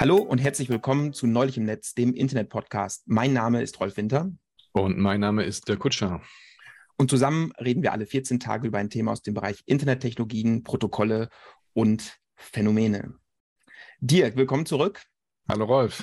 [0.00, 3.02] Hallo und herzlich willkommen zu Neulich im Netz, dem Internet-Podcast.
[3.04, 4.32] Mein Name ist Rolf Winter.
[4.72, 6.22] Und mein Name ist der Kutscher.
[6.96, 11.28] Und zusammen reden wir alle 14 Tage über ein Thema aus dem Bereich Internettechnologien, Protokolle
[11.74, 13.12] und Phänomene.
[14.00, 15.02] Dirk, willkommen zurück.
[15.46, 16.02] Hallo Rolf.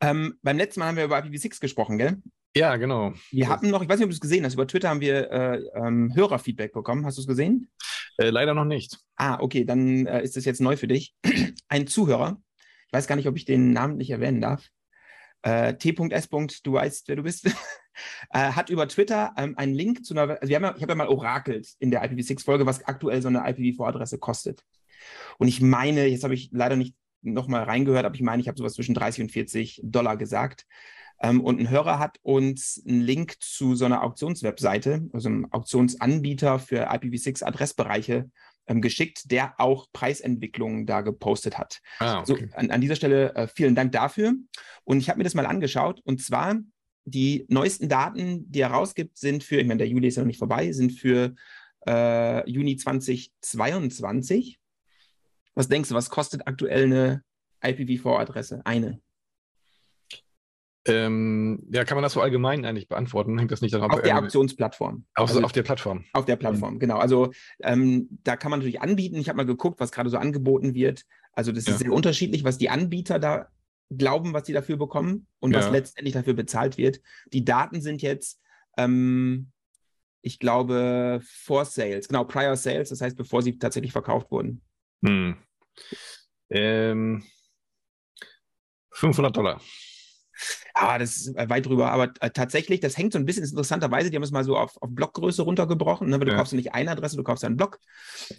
[0.00, 2.22] Ähm, beim letzten Mal haben wir über IPv6 gesprochen, gell?
[2.56, 3.12] Ja, genau.
[3.30, 5.30] Wir hatten noch, ich weiß nicht, ob du es gesehen hast, über Twitter haben wir
[5.30, 7.04] äh, ähm, Hörerfeedback bekommen.
[7.04, 7.68] Hast du es gesehen?
[8.16, 8.98] Äh, leider noch nicht.
[9.16, 11.14] Ah, okay, dann äh, ist es jetzt neu für dich.
[11.68, 12.40] Ein Zuhörer,
[12.94, 14.70] weiß gar nicht, ob ich den Namen nicht erwähnen darf,
[15.42, 16.28] äh, T.S.
[16.62, 17.46] Du weißt, wer du bist,
[18.30, 20.92] äh, hat über Twitter ähm, einen Link zu einer, also wir haben ja, ich habe
[20.92, 24.64] ja mal orakelt in der IPv6-Folge, was aktuell so eine IPv4-Adresse kostet.
[25.38, 28.58] Und ich meine, jetzt habe ich leider nicht nochmal reingehört, aber ich meine, ich habe
[28.58, 30.66] sowas zwischen 30 und 40 Dollar gesagt.
[31.20, 36.58] Ähm, und ein Hörer hat uns einen Link zu so einer Auktionswebseite, also einem Auktionsanbieter
[36.58, 38.30] für IPv6-Adressbereiche
[38.66, 41.80] ähm, geschickt, der auch Preisentwicklungen da gepostet hat.
[41.98, 42.48] Ah, okay.
[42.50, 44.34] So, an, an, dieser Stelle äh, vielen Dank dafür.
[44.84, 46.00] Und ich habe mir das mal angeschaut.
[46.04, 46.56] Und zwar
[47.04, 50.28] die neuesten Daten, die er rausgibt, sind für, ich meine, der Juli ist ja noch
[50.28, 51.34] nicht vorbei, sind für
[51.86, 54.58] äh, Juni 2022.
[55.54, 57.22] Was denkst du, was kostet aktuell eine
[57.62, 58.62] IPv4-Adresse?
[58.64, 59.00] Eine.
[60.86, 63.38] Ähm, ja, kann man das so allgemein eigentlich beantworten?
[63.38, 63.90] Hängt das nicht daran?
[63.90, 65.06] Auf der Auktionsplattform.
[65.14, 66.04] Auf, also, auf der Plattform.
[66.12, 66.78] Auf der Plattform, mhm.
[66.78, 66.98] genau.
[66.98, 67.32] Also
[67.62, 69.16] ähm, da kann man natürlich anbieten.
[69.16, 71.04] Ich habe mal geguckt, was gerade so angeboten wird.
[71.32, 71.72] Also das ja.
[71.72, 73.48] ist sehr unterschiedlich, was die Anbieter da
[73.90, 75.58] glauben, was sie dafür bekommen und ja.
[75.58, 77.00] was letztendlich dafür bezahlt wird.
[77.32, 78.40] Die Daten sind jetzt,
[78.76, 79.52] ähm,
[80.20, 84.62] ich glaube, vor Sales, genau, Prior Sales, das heißt, bevor sie tatsächlich verkauft wurden.
[85.04, 85.36] Hm.
[86.50, 87.24] Ähm,
[88.90, 89.60] 500 Dollar.
[90.76, 91.92] Ah, das ist äh, weit drüber.
[91.92, 94.76] Aber äh, tatsächlich, das hängt so ein bisschen interessanterweise, die haben es mal so auf,
[94.82, 96.18] auf Blockgröße runtergebrochen, ne?
[96.18, 96.38] weil du ja.
[96.38, 97.78] kaufst ja nicht eine Adresse, du kaufst einen Block.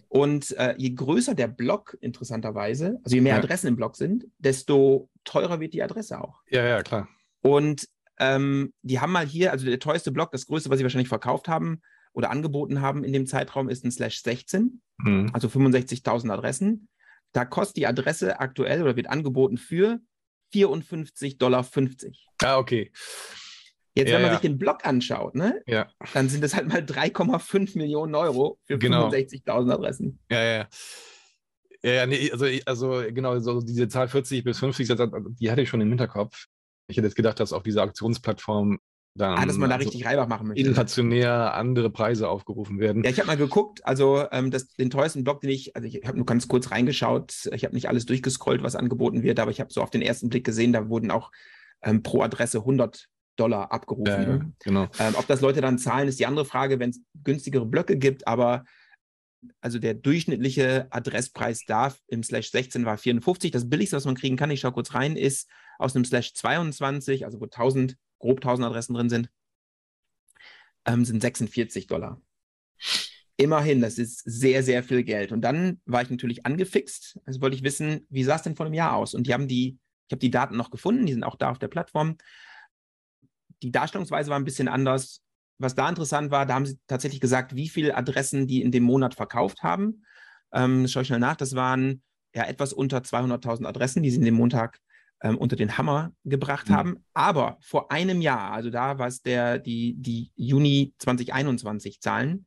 [0.10, 3.40] Und äh, je größer der Block, interessanterweise, also je mehr ja.
[3.40, 6.42] Adressen im Block sind, desto teurer wird die Adresse auch.
[6.50, 7.08] Ja, ja, klar.
[7.42, 7.88] Und
[8.20, 11.48] ähm, die haben mal hier, also der teuerste Block, das größte, was sie wahrscheinlich verkauft
[11.48, 15.30] haben oder angeboten haben in dem Zeitraum, ist ein Slash 16, mhm.
[15.32, 16.90] also 65.000 Adressen.
[17.32, 20.00] Da kostet die Adresse aktuell oder wird angeboten für
[20.54, 21.66] 54,50 Dollar.
[22.44, 22.92] Ah, okay.
[23.98, 24.34] Jetzt, ja, wenn man ja.
[24.34, 25.88] sich den Block anschaut, ne, ja.
[26.14, 29.10] dann sind das halt mal 3,5 Millionen Euro für genau.
[29.10, 30.20] 65.000 Adressen.
[30.30, 30.68] Ja, ja.
[31.82, 34.88] Ja, nee, also, also genau, so diese Zahl 40 bis 50,
[35.40, 36.48] die hatte ich schon im Hinterkopf.
[36.88, 38.80] Ich hätte jetzt gedacht, dass auf dieser Auktionsplattform
[39.16, 39.38] dann.
[39.38, 40.68] Ah, dass man da richtig also Reibach machen möchte.
[40.68, 43.04] Inflationär andere Preise aufgerufen werden.
[43.04, 46.06] Ja, ich habe mal geguckt, also ähm, das, den teuersten Block, den ich, also ich
[46.06, 49.60] habe nur ganz kurz reingeschaut, ich habe nicht alles durchgescrollt, was angeboten wird, aber ich
[49.60, 51.32] habe so auf den ersten Blick gesehen, da wurden auch
[51.82, 54.06] ähm, pro Adresse 100 Dollar abgerufen.
[54.06, 54.88] Ja, ja, genau.
[55.00, 58.28] Ähm, ob das Leute dann zahlen, ist die andere Frage, wenn es günstigere Blöcke gibt,
[58.28, 58.66] aber
[59.62, 63.52] also der durchschnittliche Adresspreis da im Slash 16 war 54.
[63.52, 65.48] Das billigste, was man kriegen kann, ich schaue kurz rein, ist
[65.78, 69.30] aus einem Slash 22, also wo 1000 grob 1000 Adressen drin sind,
[70.86, 72.20] ähm, sind 46 Dollar.
[73.38, 75.32] Immerhin, das ist sehr, sehr viel Geld.
[75.32, 77.20] Und dann war ich natürlich angefixt.
[77.26, 79.14] Also wollte ich wissen, wie sah es denn vor einem Jahr aus?
[79.14, 79.78] Und die haben die,
[80.08, 82.18] ich habe die Daten noch gefunden, die sind auch da auf der Plattform.
[83.62, 85.22] Die Darstellungsweise war ein bisschen anders.
[85.58, 88.84] Was da interessant war, da haben sie tatsächlich gesagt, wie viele Adressen die in dem
[88.84, 90.04] Monat verkauft haben.
[90.52, 91.36] Ähm, schaue ich schnell nach.
[91.36, 92.02] Das waren
[92.34, 94.80] ja etwas unter 200.000 Adressen, die sie in dem Montag
[95.26, 96.74] ähm, unter den Hammer gebracht mhm.
[96.76, 97.06] haben.
[97.16, 102.46] Aber vor einem Jahr, also da war es der, die, die Juni 2021 Zahlen.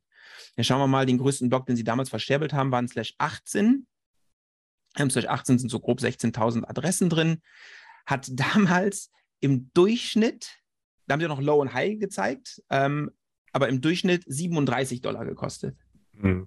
[0.57, 3.89] Ja, schauen wir mal, den größten Block, den sie damals versterbelt haben, waren slash 18.
[4.97, 7.43] Ähm, slash 18 sind so grob 16.000 Adressen drin.
[8.07, 10.61] Hat damals im Durchschnitt,
[11.09, 13.11] da haben sie noch Low und High gezeigt, ähm,
[13.53, 15.77] aber im Durchschnitt 37 Dollar gekostet.
[16.13, 16.47] Mhm.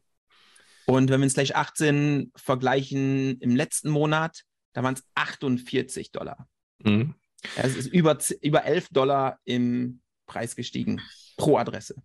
[0.85, 6.47] Und wenn wir Slash 18 vergleichen im letzten Monat, da waren es 48 Dollar.
[6.83, 7.15] Mhm.
[7.55, 11.01] Es ist über, über 11 Dollar im Preis gestiegen
[11.37, 11.95] pro Adresse.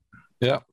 [0.40, 0.64] Ja,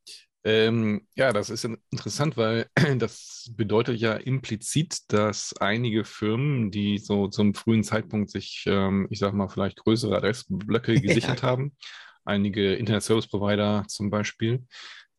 [0.45, 2.67] ähm, ja, das ist interessant, weil
[2.97, 9.19] das bedeutet ja implizit, dass einige Firmen, die so zum frühen Zeitpunkt sich, ähm, ich
[9.19, 11.47] sag mal, vielleicht größere Adressblöcke gesichert ja.
[11.47, 11.75] haben,
[12.25, 14.65] einige Internet Service Provider zum Beispiel,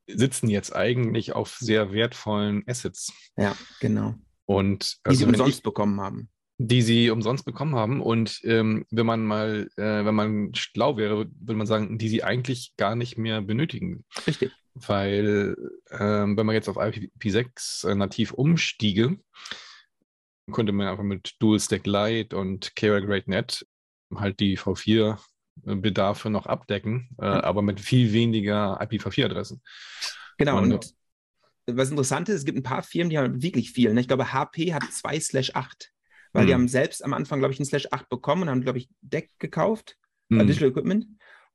[0.06, 3.12] sitzen jetzt eigentlich auf sehr wertvollen Assets.
[3.38, 4.14] Ja, genau.
[4.44, 6.28] Und also, die sie umsonst ich, bekommen haben
[6.58, 8.00] die sie umsonst bekommen haben.
[8.00, 12.22] Und ähm, wenn man mal, äh, wenn man schlau wäre, würde man sagen, die sie
[12.22, 14.04] eigentlich gar nicht mehr benötigen.
[14.26, 14.52] Richtig.
[14.74, 15.56] Weil,
[15.90, 19.18] ähm, wenn man jetzt auf IPv6 äh, nativ umstiege,
[20.52, 23.66] könnte man einfach mit Dual Stack Lite und Kara Great Net
[24.14, 25.18] halt die V4
[25.56, 27.40] Bedarfe noch abdecken, äh, mhm.
[27.40, 29.62] aber mit viel weniger IPv4-Adressen.
[30.36, 30.94] Genau, und, und,
[31.66, 33.94] was interessant ist, es gibt ein paar Firmen, die haben wirklich viel.
[33.94, 34.00] Ne?
[34.00, 35.93] Ich glaube, HP hat 2 slash 8
[36.34, 36.46] weil Hm.
[36.48, 38.90] die haben selbst am Anfang, glaube ich, einen Slash 8 bekommen und haben, glaube ich,
[39.00, 39.96] Deck gekauft,
[40.30, 40.46] äh, Hm.
[40.46, 41.06] Digital Equipment.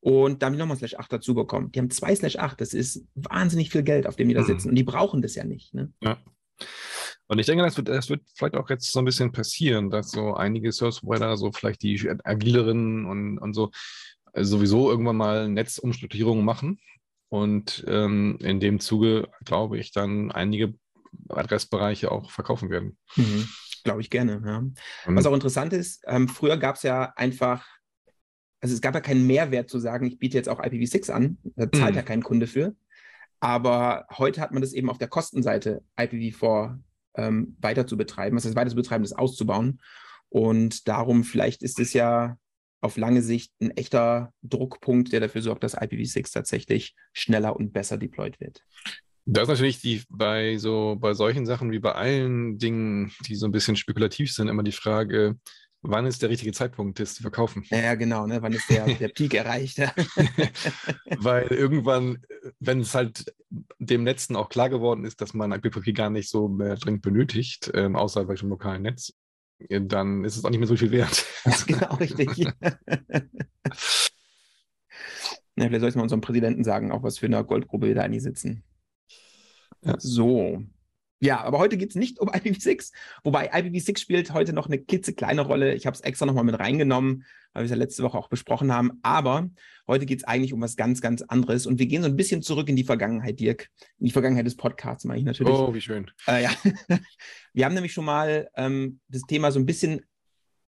[0.02, 1.72] Und da haben die nochmal Slash 8 dazu bekommen.
[1.72, 2.60] Die haben zwei Slash 8.
[2.62, 4.46] Das ist wahnsinnig viel Geld, auf dem die da Mhm.
[4.48, 4.70] sitzen.
[4.70, 5.74] Und die brauchen das ja nicht.
[5.76, 5.92] Ne?
[6.02, 6.18] Ja.
[7.28, 10.12] Und ich denke, das wird, das wird vielleicht auch jetzt so ein bisschen passieren, dass
[10.12, 13.72] so einige Service Provider, so vielleicht die agileren und, und so,
[14.34, 16.80] äh, sowieso irgendwann mal Netzumstrukturierungen machen.
[17.28, 20.74] Und ähm, in dem Zuge, glaube ich, dann einige
[21.28, 22.98] Adressbereiche auch verkaufen werden.
[23.84, 24.42] Glaube ich gerne.
[24.46, 24.64] Ja.
[25.14, 27.66] Was auch interessant ist, ähm, früher gab es ja einfach,
[28.62, 31.72] also es gab ja keinen Mehrwert zu sagen, ich biete jetzt auch IPv6 an, da
[31.72, 31.98] zahlt Mhm.
[31.98, 32.76] ja kein Kunde für.
[33.40, 36.78] Aber heute hat man das eben auf der Kostenseite IPv4
[37.16, 39.82] ähm, weiter zu betreiben, was heißt weiter zu betreiben, das auszubauen.
[40.28, 42.38] Und darum vielleicht ist es ja
[42.82, 47.98] auf lange Sicht ein echter Druckpunkt, der dafür sorgt, dass IPv6 tatsächlich schneller und besser
[47.98, 48.64] deployed wird.
[49.32, 53.46] Da ist natürlich die, bei so, bei solchen Sachen wie bei allen Dingen, die so
[53.46, 55.38] ein bisschen spekulativ sind, immer die Frage,
[55.84, 57.64] wann ist der richtige Zeitpunkt, das zu verkaufen?
[57.70, 58.42] Ja, genau, ne?
[58.42, 59.78] wann ist der, der Peak erreicht?
[61.20, 62.18] Weil irgendwann,
[62.60, 63.32] wenn es halt
[63.78, 67.70] dem Letzten auch klar geworden ist, dass man IPv4 gar nicht so mehr dringend benötigt,
[67.76, 69.14] ähm, außer bei dem lokalen Netz,
[69.60, 71.24] äh, dann ist es auch nicht mehr so viel wert.
[71.46, 72.36] Ja, genau, richtig.
[72.36, 72.52] ja,
[75.56, 78.24] vielleicht soll ich mal unserem Präsidenten sagen, auch was für eine Goldgrube wir da eigentlich
[78.24, 78.64] sitzen.
[79.84, 79.96] Ja.
[80.00, 80.64] So.
[81.22, 82.92] Ja, aber heute geht es nicht um IPv6,
[83.24, 85.76] wobei IPv6 spielt heute noch eine klitzekleine Rolle.
[85.76, 88.72] Ich habe es extra nochmal mit reingenommen, weil wir es ja letzte Woche auch besprochen
[88.72, 89.00] haben.
[89.02, 89.50] Aber
[89.88, 91.66] heute geht es eigentlich um was ganz, ganz anderes.
[91.66, 93.70] Und wir gehen so ein bisschen zurück in die Vergangenheit, Dirk.
[94.00, 95.54] In die Vergangenheit des Podcasts, meine ich natürlich.
[95.54, 96.10] Oh, wie schön.
[96.28, 96.52] Äh, ja.
[97.54, 100.02] Wir haben nämlich schon mal ähm, das Thema so ein bisschen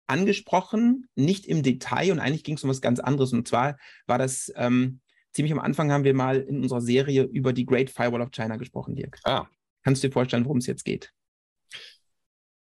[0.09, 3.33] angesprochen, nicht im Detail und eigentlich ging es um was ganz anderes.
[3.33, 3.77] Und zwar
[4.07, 5.01] war das ähm,
[5.32, 8.56] ziemlich am Anfang haben wir mal in unserer Serie über die Great Firewall of China
[8.56, 9.19] gesprochen, Dirk.
[9.25, 9.46] Ah,
[9.84, 11.12] Kannst du dir vorstellen, worum es jetzt geht?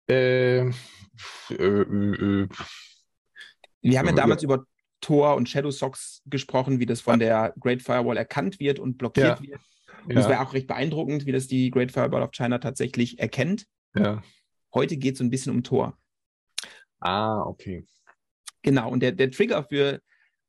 [0.09, 0.71] äh, äh,
[1.51, 2.49] äh, äh,
[3.83, 4.65] Wir haben ja Ja, damals über
[5.01, 9.41] Tor und Shadow Socks gesprochen, wie das von der Great Firewall erkannt wird und blockiert
[9.41, 9.43] Ja.
[9.43, 9.61] wird.
[10.05, 13.19] Und es ja, war auch recht beeindruckend, wie das die Great Firewall of China tatsächlich
[13.19, 13.67] erkennt.
[13.95, 14.23] ja.
[14.75, 15.99] Heute geht es so ein bisschen um Tor.
[17.01, 17.85] Ah, okay.
[18.63, 20.01] Genau, und der, der Trigger für,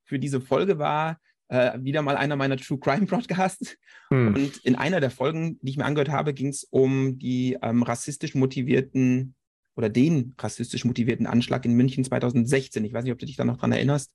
[0.05, 1.19] für diese Folge war
[1.53, 3.77] äh, wieder mal einer meiner True Crime Podcasts.
[4.09, 4.35] Hm.
[4.35, 7.83] Und in einer der Folgen, die ich mir angehört habe, ging es um die ähm,
[7.83, 9.35] rassistisch motivierten
[9.75, 12.83] oder den rassistisch motivierten Anschlag in München 2016.
[12.85, 14.13] Ich weiß nicht, ob du dich da noch dran erinnerst.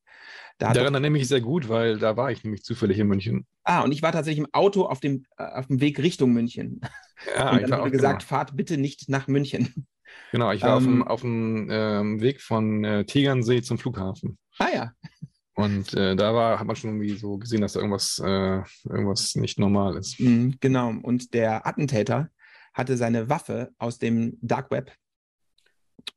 [0.59, 3.47] Da Daran erinnere ich mich sehr gut, weil da war ich nämlich zufällig in München.
[3.65, 6.81] ah, und ich war tatsächlich im Auto auf dem, äh, auf dem Weg Richtung München.
[7.37, 8.29] Ja, und ich dann war wurde gesagt, genau.
[8.29, 9.89] fahrt bitte nicht nach München.
[10.31, 14.39] Genau, ich war auf Ähm, dem, auf dem ähm, Weg von äh, Tegernsee zum Flughafen.
[14.59, 14.93] Ah ja,
[15.59, 19.35] Und äh, da war, hat man schon irgendwie so gesehen, dass da irgendwas, äh, irgendwas
[19.35, 20.21] nicht normal ist.
[20.21, 20.95] Mhm, genau.
[21.03, 22.31] Und der Attentäter
[22.73, 24.93] hatte seine Waffe aus dem Dark Web.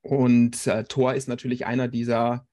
[0.04, 2.46] Und äh, Tor ist natürlich einer dieser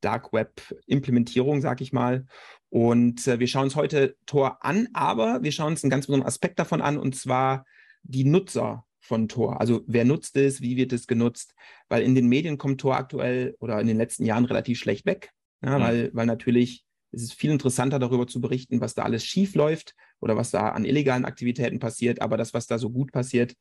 [0.00, 2.24] Dark Web-Implementierungen, sag ich mal.
[2.68, 6.28] Und äh, wir schauen uns heute Tor an, aber wir schauen uns einen ganz besonderen
[6.28, 7.64] Aspekt davon an, und zwar
[8.04, 9.60] die Nutzer von Tor.
[9.60, 11.56] Also wer nutzt es, wie wird es genutzt?
[11.88, 15.32] Weil in den Medien kommt Tor aktuell oder in den letzten Jahren relativ schlecht weg,
[15.62, 15.82] ja, Mhm.
[15.82, 19.94] weil, weil natürlich ist es viel interessanter darüber zu berichten, was da alles schief läuft
[20.20, 22.20] oder was da an illegalen Aktivitäten passiert.
[22.20, 23.54] Aber das, was da so gut passiert,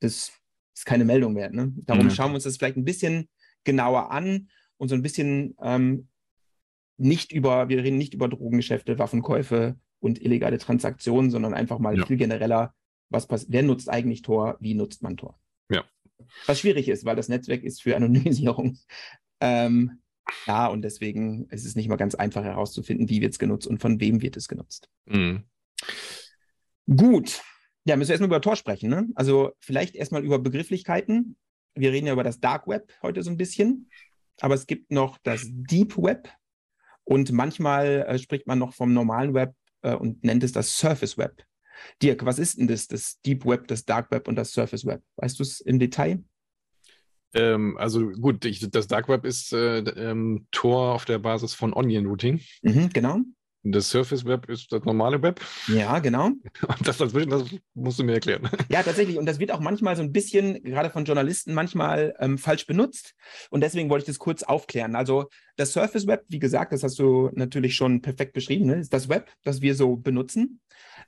[0.00, 0.32] das
[0.74, 1.54] ist keine Meldung wert.
[1.54, 1.72] Ne?
[1.76, 2.10] Darum Mhm.
[2.10, 3.28] schauen wir uns das vielleicht ein bisschen
[3.64, 6.08] genauer an und so ein bisschen ähm,
[6.98, 12.06] nicht über, wir reden nicht über Drogengeschäfte, Waffenkäufe und illegale Transaktionen, sondern einfach mal Ja.
[12.06, 12.74] viel genereller,
[13.08, 15.40] was wer nutzt eigentlich Tor, wie nutzt man Tor?
[15.70, 15.84] Ja.
[16.46, 18.76] Was schwierig ist, weil das Netzwerk ist für Anonymisierung.
[19.42, 20.02] Ähm,
[20.46, 23.80] ja, und deswegen ist es nicht mal ganz einfach herauszufinden, wie wird es genutzt und
[23.80, 24.88] von wem wird es genutzt.
[25.06, 25.44] Mhm.
[26.86, 27.42] Gut.
[27.84, 28.90] Ja, müssen wir erstmal über Tor sprechen.
[28.90, 29.08] Ne?
[29.14, 31.36] Also vielleicht erstmal über Begrifflichkeiten.
[31.74, 33.88] Wir reden ja über das Dark Web heute so ein bisschen,
[34.40, 36.28] aber es gibt noch das Deep Web
[37.04, 41.16] und manchmal äh, spricht man noch vom normalen Web äh, und nennt es das Surface
[41.16, 41.44] Web.
[42.02, 45.02] Dirk, was ist denn das, das Deep Web, das Dark Web und das Surface Web?
[45.16, 46.22] Weißt du es im Detail?
[47.34, 51.72] Ähm, also gut, ich, das Dark Web ist äh, ähm, Tor auf der Basis von
[51.72, 52.40] Onion Routing.
[52.62, 53.20] Mhm, genau.
[53.62, 55.38] Das Surface Web ist das normale Web.
[55.68, 56.28] Ja, genau.
[56.66, 57.44] Und das dazwischen, das
[57.74, 58.48] musst du mir erklären.
[58.70, 59.18] Ja, tatsächlich.
[59.18, 63.14] Und das wird auch manchmal so ein bisschen, gerade von Journalisten, manchmal ähm, falsch benutzt.
[63.50, 64.96] Und deswegen wollte ich das kurz aufklären.
[64.96, 68.76] Also das Surface Web, wie gesagt, das hast du natürlich schon perfekt beschrieben, ne?
[68.76, 70.60] ist das Web, das wir so benutzen.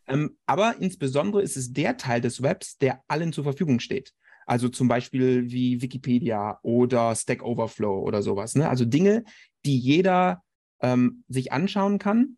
[0.06, 4.12] Ähm, aber insbesondere ist es der Teil des Webs, der allen zur Verfügung steht.
[4.46, 8.54] Also zum Beispiel wie Wikipedia oder Stack Overflow oder sowas.
[8.54, 8.68] Ne?
[8.68, 9.24] Also Dinge,
[9.64, 10.42] die jeder
[10.80, 12.36] ähm, sich anschauen kann,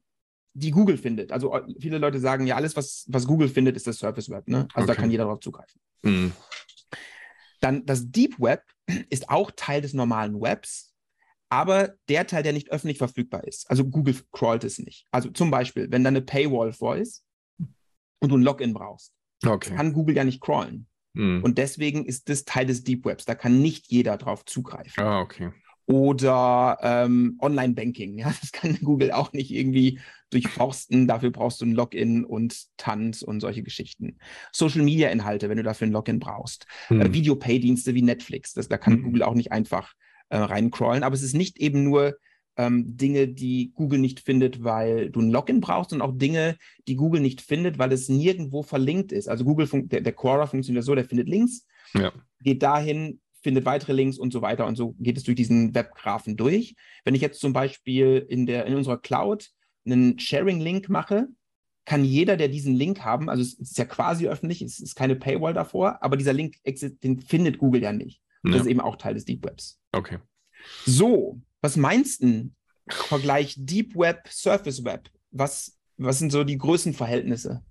[0.52, 1.32] die Google findet.
[1.32, 4.46] Also äh, viele Leute sagen, ja, alles, was, was Google findet, ist das Surface Web.
[4.48, 4.68] Ne?
[4.74, 5.00] Also da Okay.
[5.02, 5.80] kann jeder drauf zugreifen.
[6.02, 6.32] Mhm.
[7.60, 8.62] Dann das Deep Web
[9.10, 10.92] ist auch Teil des normalen Webs,
[11.48, 13.70] aber der Teil, der nicht öffentlich verfügbar ist.
[13.70, 15.06] Also Google crawlt es nicht.
[15.10, 17.24] Also zum Beispiel, wenn da eine Paywall vor ist
[18.20, 19.12] und du ein Login brauchst,
[19.44, 19.74] Okay.
[19.74, 20.86] kann Google ja nicht crawlen.
[21.14, 21.42] Hm.
[21.42, 23.24] Und deswegen ist das Teil des Deep Webs.
[23.24, 25.02] Da kann nicht jeder drauf zugreifen.
[25.02, 25.50] Ah, okay.
[25.86, 28.18] Oder ähm, Online-Banking.
[28.18, 31.06] Ja, das kann Google auch nicht irgendwie durchforsten.
[31.06, 34.18] Dafür brauchst du ein Login und Tanz und solche Geschichten.
[34.52, 36.66] Social-Media-Inhalte, wenn du dafür ein Login brauchst.
[36.88, 37.00] Hm.
[37.00, 38.54] Äh, Videopay-Dienste wie Netflix.
[38.54, 39.02] Das, da kann Mhm.
[39.02, 39.92] Google auch nicht einfach
[40.30, 41.02] äh, reincrawlen.
[41.02, 42.16] Aber es ist nicht eben nur
[42.56, 46.56] ähm, Dinge, die Google nicht findet, weil du ein Login brauchst, sondern auch Dinge,
[46.86, 49.28] die Google nicht findet, weil es nirgendwo verlinkt ist.
[49.28, 52.12] Also Google, der, der Crawler funktioniert so, der findet Links, Ja.
[52.40, 54.66] geht dahin, findet weitere Links und so weiter.
[54.66, 56.74] Und so geht es durch diesen Webgraphen durch.
[57.04, 59.50] Wenn ich jetzt zum Beispiel in, der, in unserer Cloud
[59.84, 61.28] einen Sharing-Link mache,
[61.84, 65.16] kann jeder, der diesen Link haben, also es ist ja quasi öffentlich, es ist keine
[65.16, 66.56] Paywall davor, aber dieser Link,
[67.02, 68.22] den findet Google ja nicht.
[68.42, 68.60] Das Ja.
[68.62, 69.78] ist eben auch Teil des Deep Webs.
[69.92, 70.18] Okay.
[70.84, 72.50] So, was meinst du?
[72.88, 75.08] Vergleich Deep Web, Surface Web.
[75.30, 77.64] Was, was sind so die Größenverhältnisse?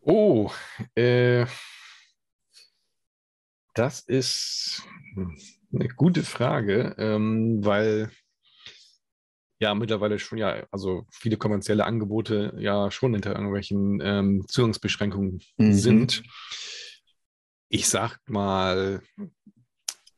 [0.00, 0.50] Oh,
[0.94, 1.46] äh,
[3.74, 4.82] das ist
[5.72, 8.10] eine gute Frage, ähm, weil
[9.60, 15.72] ja mittlerweile schon ja, also viele kommerzielle Angebote ja schon hinter irgendwelchen ähm, Zugangsbeschränkungen Mhm.
[15.72, 16.22] sind.
[17.68, 19.02] Ich sag mal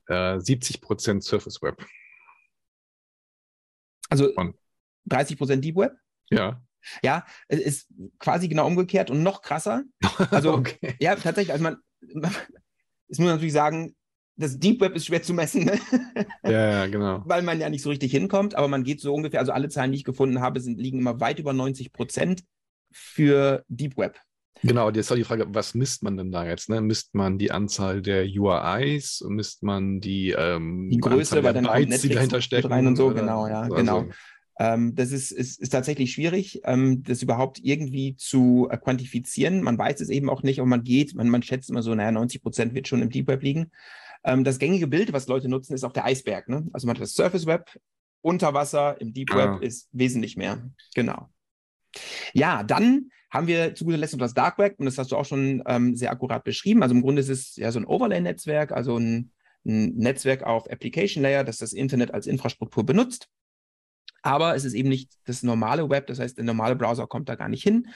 [0.08, 1.84] äh, 70% Surface Web.
[4.10, 4.54] Also Und-
[5.08, 5.92] 30% Deep Web?
[6.30, 6.62] Ja.
[7.02, 9.84] Ja, es ist quasi genau umgekehrt und noch krasser.
[10.30, 10.94] Also, okay.
[11.00, 11.78] Ja, tatsächlich, also man,
[13.08, 13.96] es muss man natürlich sagen,
[14.36, 15.78] das Deep Web ist schwer zu messen, ne?
[16.42, 17.22] Ja, ja, genau.
[17.24, 19.92] weil man ja nicht so richtig hinkommt, aber man geht so ungefähr, also alle Zahlen,
[19.92, 22.44] die ich gefunden habe, sind, liegen immer weit über 90 Prozent
[22.92, 24.18] für Deep Web.
[24.62, 26.68] Genau, jetzt ist die Frage, was misst man denn da jetzt?
[26.70, 26.80] Ne?
[26.80, 29.24] Misst man die Anzahl der URIs?
[29.28, 32.68] Misst man die, ähm, Die Größe, weil dann Bytes, die dahinter stecken?
[32.68, 34.06] rein und so, oder- genau, ja, also, genau.
[34.58, 39.62] Ähm, das ist, ist, ist tatsächlich schwierig, ähm, das überhaupt irgendwie zu äh, quantifizieren.
[39.62, 42.12] Man weiß es eben auch nicht, aber man geht, man, man schätzt immer so, naja,
[42.12, 43.72] 90 Prozent wird schon im Deep Web liegen.
[44.22, 46.48] Ähm, das gängige Bild, was Leute nutzen, ist auch der Eisberg.
[46.48, 46.68] Ne?
[46.72, 47.68] Also man hat das Surface Web,
[48.22, 49.54] unter Wasser, im Deep Ah.
[49.56, 50.70] Web ist wesentlich mehr.
[50.94, 51.28] Genau.
[52.32, 55.16] Ja, dann haben wir zu guter Letzt noch das Dark Web und das hast du
[55.16, 56.84] auch schon ähm, sehr akkurat beschrieben.
[56.84, 59.32] Also im Grunde ist es ja so ein Overlay-Netzwerk, also ein,
[59.66, 63.28] ein Netzwerk auf Application Layer, das das Internet als Infrastruktur benutzt.
[64.22, 67.34] Aber es ist eben nicht das normale Web, das heißt, der normale Browser kommt da
[67.34, 67.88] gar nicht hin.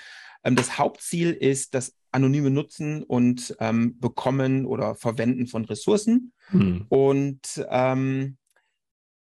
[0.43, 6.33] Ähm, das Hauptziel ist das anonyme Nutzen und ähm, Bekommen oder Verwenden von Ressourcen.
[6.49, 6.87] Hm.
[6.89, 8.39] Und ähm,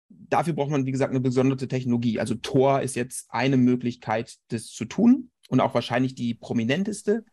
[0.09, 2.19] dafür braucht man, wie gesagt, eine besondere Technologie.
[2.19, 7.25] Also Tor ist jetzt eine Möglichkeit, das zu tun und auch wahrscheinlich die prominenteste.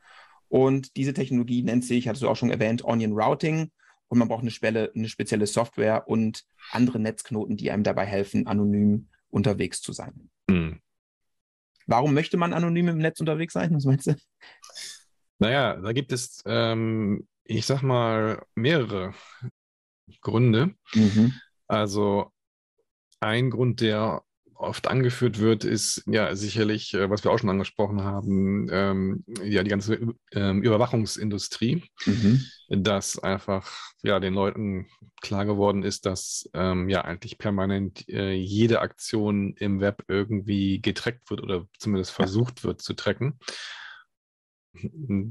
[0.50, 3.72] Und diese Technologie nennt sich, hattest du auch schon erwähnt, Onion Routing.
[4.10, 8.48] Und man braucht eine, Spelle, eine spezielle Software und andere Netzknoten, die einem dabei helfen,
[8.48, 10.30] anonym unterwegs zu sein.
[10.50, 10.82] Hm.
[11.86, 13.74] Warum möchte man anonym im Netz unterwegs sein?
[13.74, 14.16] Was meinst du?
[15.40, 19.14] Naja, da gibt es, ähm, ich sag mal, mehrere
[20.22, 20.74] Gründe.
[21.68, 22.32] Also
[23.20, 24.24] ein Grund, der
[24.58, 29.64] oft angeführt wird, ist ja sicherlich, äh, was wir auch schon angesprochen haben, ähm, ja
[29.64, 30.00] die ganze
[30.34, 32.42] ähm, Überwachungsindustrie, Mhm.
[32.70, 33.72] dass einfach
[34.04, 34.88] ja den Leuten
[35.22, 41.30] klar geworden ist, dass ähm, ja eigentlich permanent äh, jede Aktion im Web irgendwie getrackt
[41.30, 43.40] wird oder zumindest versucht wird zu tracken.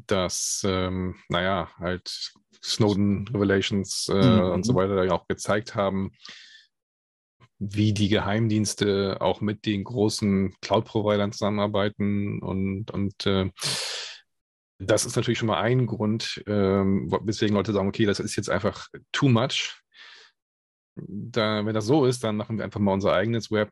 [0.07, 2.33] Dass, ähm, naja, halt
[2.65, 4.51] Snowden Revelations äh, Mhm.
[4.51, 6.11] und so weiter ja auch gezeigt haben,
[7.59, 13.51] wie die Geheimdienste auch mit den großen Cloud-Providern zusammenarbeiten und, und äh,
[14.79, 18.51] das ist natürlich schon mal ein Grund, ähm, weswegen Leute sagen, okay, das ist jetzt
[18.51, 19.81] einfach too much.
[20.97, 23.71] Da, wenn das so ist, dann machen wir einfach mal unser eigenes Web,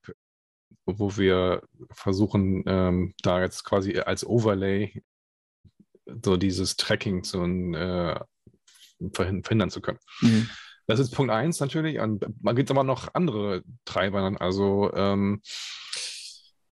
[0.87, 5.03] wo wir versuchen, ähm, da jetzt quasi als Overlay
[6.23, 8.19] so dieses Tracking zu äh,
[9.13, 9.99] verhin- verhindern zu können.
[10.21, 10.49] Mhm.
[10.87, 11.99] Das ist Punkt eins natürlich.
[11.99, 14.35] Und man gibt aber noch andere Treiber.
[14.41, 15.41] Also ähm,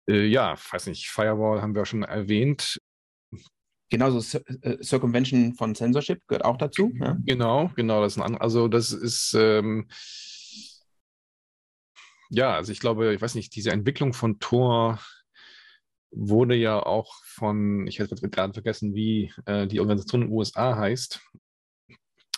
[0.08, 2.80] äh, ja, weiß nicht, Firewall haben wir schon erwähnt.
[3.90, 6.92] Genauso äh, Circumvention von Censorship gehört auch dazu.
[7.00, 7.18] Ja?
[7.24, 8.44] Genau, genau, das ist ein anderer.
[8.44, 9.88] Also das ist ähm,
[12.30, 15.00] ja, also ich glaube, ich weiß nicht, diese Entwicklung von Tor
[16.12, 20.76] wurde ja auch von, ich hätte gerade vergessen, wie äh, die Organisation in den USA
[20.76, 21.22] heißt,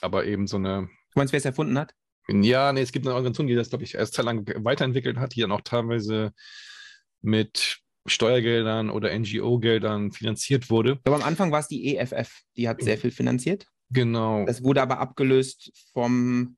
[0.02, 1.94] aber eben so eine meinst, wer es erfunden hat?
[2.30, 5.36] Ja, nee, es gibt eine Organisation, die das, glaube ich, erst Zeit lang weiterentwickelt hat,
[5.36, 6.34] die dann auch teilweise
[7.22, 11.00] mit Steuergeldern oder NGO-Geldern finanziert wurde.
[11.06, 13.68] Aber am Anfang war es die EFF, die hat sehr viel finanziert.
[13.90, 14.46] Genau.
[14.46, 16.58] Das wurde aber abgelöst vom,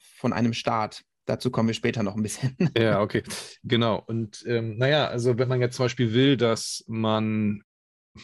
[0.00, 1.02] von einem Staat.
[1.26, 2.56] Dazu kommen wir später noch ein bisschen.
[2.78, 3.22] Ja, okay.
[3.62, 4.02] Genau.
[4.06, 7.62] Und ähm, naja, also wenn man jetzt zum Beispiel will, dass man,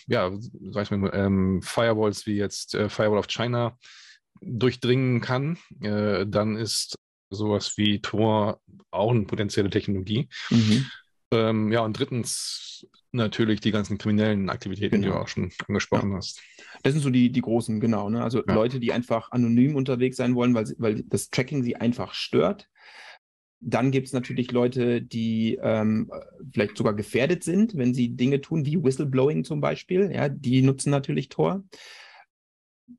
[0.07, 0.33] ja,
[0.71, 3.77] sag ich mal, ähm, Firewalls wie jetzt äh, Firewall of China
[4.41, 6.97] durchdringen kann, äh, dann ist
[7.31, 8.61] sowas wie Tor
[8.91, 10.29] auch eine potenzielle Technologie.
[10.51, 10.87] Mhm.
[11.33, 15.07] Ähm, ja, und drittens natürlich die ganzen kriminellen Aktivitäten, genau.
[15.07, 16.17] die du auch schon angesprochen ja.
[16.17, 16.41] hast.
[16.83, 18.11] Das sind so die, die großen, genau.
[18.11, 18.23] Ne?
[18.23, 18.55] Also ja.
[18.55, 22.69] Leute, die einfach anonym unterwegs sein wollen, weil, weil das Tracking sie einfach stört.
[23.61, 26.11] Dann gibt es natürlich Leute, die ähm,
[26.53, 30.11] vielleicht sogar gefährdet sind, wenn sie Dinge tun, wie Whistleblowing zum Beispiel.
[30.13, 31.65] Ja, die nutzen natürlich Tor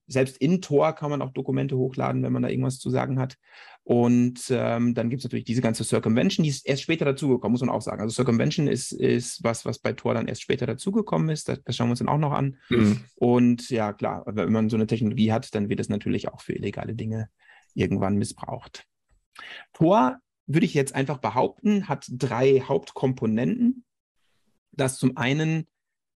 [0.07, 3.37] selbst in Tor kann man auch Dokumente hochladen, wenn man da irgendwas zu sagen hat.
[3.83, 7.61] Und ähm, dann gibt es natürlich diese ganze Circumvention, die ist erst später dazugekommen, muss
[7.61, 8.01] man auch sagen.
[8.01, 11.47] Also Circumvention ist, ist was, was bei Tor dann erst später dazugekommen ist.
[11.49, 12.57] Das, das, schauen wir uns dann auch noch an.
[12.69, 13.01] Mhm.
[13.15, 16.53] Und ja, klar, wenn man so eine Technologie hat, dann wird es natürlich auch für
[16.53, 17.29] illegale Dinge
[17.75, 18.85] irgendwann missbraucht.
[19.73, 23.83] Tor, würde ich jetzt einfach behaupten, hat drei Hauptkomponenten.
[24.71, 25.67] Das zum einen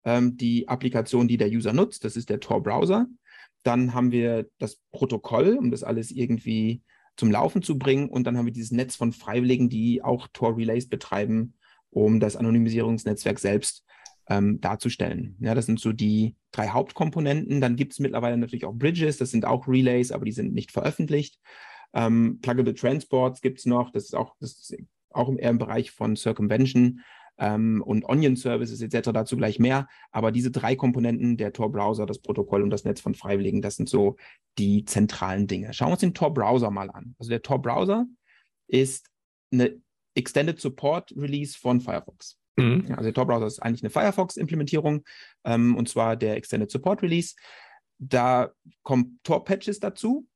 [0.06, 3.08] ähm, die Applikation, die der User nutzt, das ist der Tor-Browser.
[3.68, 6.82] Dann haben wir das Protokoll, um das alles irgendwie
[7.18, 8.08] zum Laufen zu bringen.
[8.08, 11.56] Und dann haben wir dieses Netz von Freiwilligen, die auch Tor-Relays betreiben,
[11.90, 13.84] um das Anonymisierungsnetzwerk selbst
[14.30, 15.36] ähm, darzustellen.
[15.42, 17.60] Ja, das sind so die drei Hauptkomponenten.
[17.60, 20.72] Dann gibt es mittlerweile natürlich auch Bridges, das sind auch Relays, aber die sind nicht
[20.72, 21.38] veröffentlicht.
[21.94, 24.78] Ähm, Pluggable Transports gibt es noch, das ist auch, das ist
[25.10, 27.02] auch eher im Bereich von Circumvention
[27.38, 29.12] ähm, und Onion Services etc.
[29.12, 29.88] dazu gleich mehr.
[30.12, 33.90] Aber diese drei Komponenten, der Tor-Browser, das Protokoll und das Netz von Freiwilligen, das sind
[33.90, 34.18] so
[34.58, 35.74] die zentralen Dinge.
[35.74, 37.16] Schauen wir uns den Tor-Browser mal an.
[37.20, 38.06] Also der Tor-Browser
[38.68, 39.10] ist
[39.52, 39.80] eine
[40.16, 42.40] Extended Support Release von Firefox.
[42.58, 42.86] Mhm.
[42.90, 45.04] Also der Tor-Browser ist eigentlich eine Firefox-Implementierung
[45.46, 47.36] ähm, und zwar der Extended Support Release.
[48.00, 48.52] Da
[48.84, 50.28] kommen Tor-Patches dazu.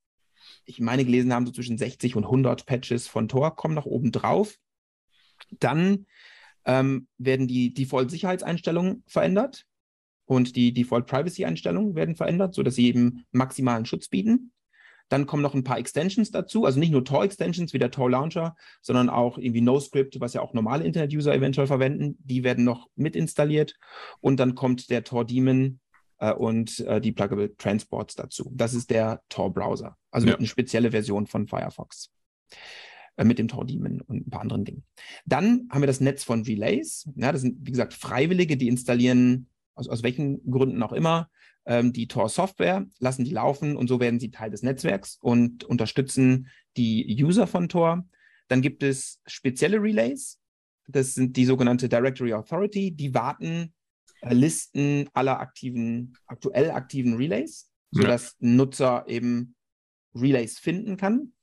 [0.66, 4.12] Ich meine gelesen haben, so zwischen 60 und 100 Patches von Tor kommen noch oben
[4.12, 4.58] drauf.
[5.60, 6.06] Dann
[6.65, 9.65] ähm, werden die Default-Sicherheitseinstellungen verändert
[10.26, 14.52] und die Default-Privacy-Einstellungen werden verändert, sodass sie eben maximalen Schutz bieten.
[15.10, 19.10] Dann kommen noch ein paar Extensions dazu, also nicht nur Tor-Extensions wie der Tor-Launcher, sondern
[19.10, 22.17] auch irgendwie NoScript, was ja auch normale Internet-User eventuell verwenden.
[22.19, 23.76] Die werden noch mit installiert.
[24.21, 25.82] Und dann kommt der Tor-Daemon
[26.19, 28.54] äh, und äh, die Pluggable Transports dazu.
[28.56, 30.38] Das ist der Tor-Browser, also ja.
[30.38, 32.10] eine spezielle Version von Firefox.
[33.17, 34.84] Äh, mit dem Tor-Daemon und ein paar anderen Dingen.
[35.26, 37.10] Dann haben wir das Netz von Relays.
[37.15, 41.30] Ja, das sind, wie gesagt, Freiwillige, die installieren, aus, aus welchen Gründen auch immer,
[41.65, 46.47] ähm, die Tor-Software, lassen die laufen und so werden sie Teil des Netzwerks und unterstützen
[46.78, 48.08] die User von Tor.
[48.47, 50.39] Dann gibt es spezielle Relays.
[50.88, 52.91] Das sind die sogenannte Directory Authority.
[52.91, 53.74] Die warten
[54.21, 58.47] äh, Listen aller aktiven, aktuell aktiven Relays, sodass ja.
[58.47, 59.56] ein Nutzer eben
[60.15, 61.34] Relays finden kann.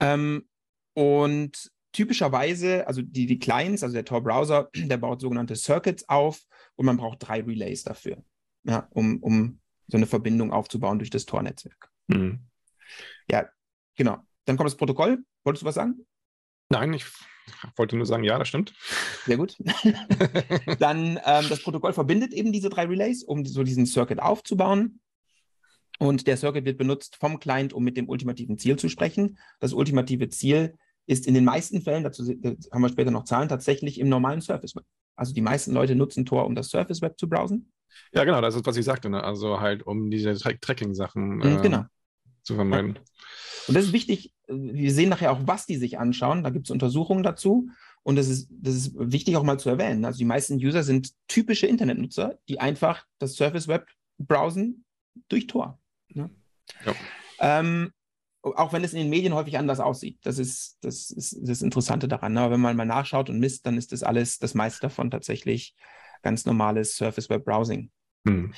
[0.00, 0.48] Ähm,
[0.94, 6.42] und typischerweise, also die, die Clients, also der Tor-Browser, der baut sogenannte Circuits auf
[6.76, 8.22] und man braucht drei Relays dafür,
[8.64, 11.90] ja, um, um so eine Verbindung aufzubauen durch das Tor-Netzwerk.
[12.08, 12.40] Mhm.
[13.30, 13.48] Ja,
[13.96, 14.18] genau.
[14.44, 15.24] Dann kommt das Protokoll.
[15.44, 16.06] Wolltest du was sagen?
[16.68, 17.06] Nein, ich
[17.76, 18.74] wollte nur sagen, ja, das stimmt.
[19.24, 19.56] Sehr gut.
[20.78, 25.00] Dann ähm, das Protokoll verbindet eben diese drei Relays, um so diesen Circuit aufzubauen.
[25.98, 29.38] Und der Circuit wird benutzt vom Client, um mit dem ultimativen Ziel zu sprechen.
[29.60, 30.74] Das ultimative Ziel
[31.06, 34.74] ist in den meisten Fällen, dazu haben wir später noch Zahlen, tatsächlich im normalen Surface
[34.74, 34.84] Web.
[35.14, 37.72] Also die meisten Leute nutzen Tor, um das Surface Web zu browsen.
[38.12, 39.08] Ja, genau, das ist, was ich sagte.
[39.08, 39.22] Ne?
[39.22, 41.84] Also halt, um diese Tracking-Sachen mhm, äh, genau.
[42.42, 42.98] zu vermeiden.
[43.68, 44.32] Und das ist wichtig.
[44.48, 46.44] Wir sehen nachher auch, was die sich anschauen.
[46.44, 47.70] Da gibt es Untersuchungen dazu.
[48.02, 50.04] Und das ist, das ist wichtig auch mal zu erwähnen.
[50.04, 54.84] Also die meisten User sind typische Internetnutzer, die einfach das Surface Web browsen
[55.28, 55.80] durch Tor.
[56.08, 56.30] Ne?
[56.84, 56.94] Ja.
[57.40, 57.92] Ähm,
[58.42, 60.18] auch wenn es in den Medien häufig anders aussieht.
[60.22, 62.32] Das ist das, ist, das Interessante daran.
[62.32, 62.50] Ne?
[62.50, 65.74] wenn man mal nachschaut und misst, dann ist das alles, das meiste davon tatsächlich
[66.22, 67.90] ganz normales Surface Web Browsing.
[68.26, 68.52] Hm.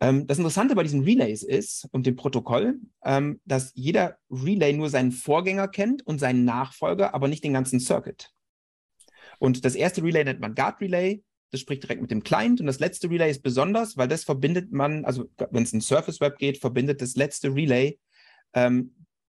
[0.00, 4.90] Ähm, das Interessante bei diesen Relays ist und dem Protokoll, ähm, dass jeder Relay nur
[4.90, 8.30] seinen Vorgänger kennt und seinen Nachfolger, aber nicht den ganzen Circuit.
[9.38, 11.22] Und das erste Relay nennt man Guard Relay,
[11.54, 14.72] das spricht direkt mit dem Client und das letzte Relay ist besonders, weil das verbindet
[14.72, 17.98] man, also wenn es in Surface Web geht, verbindet das letzte Relay
[18.52, 18.94] ähm,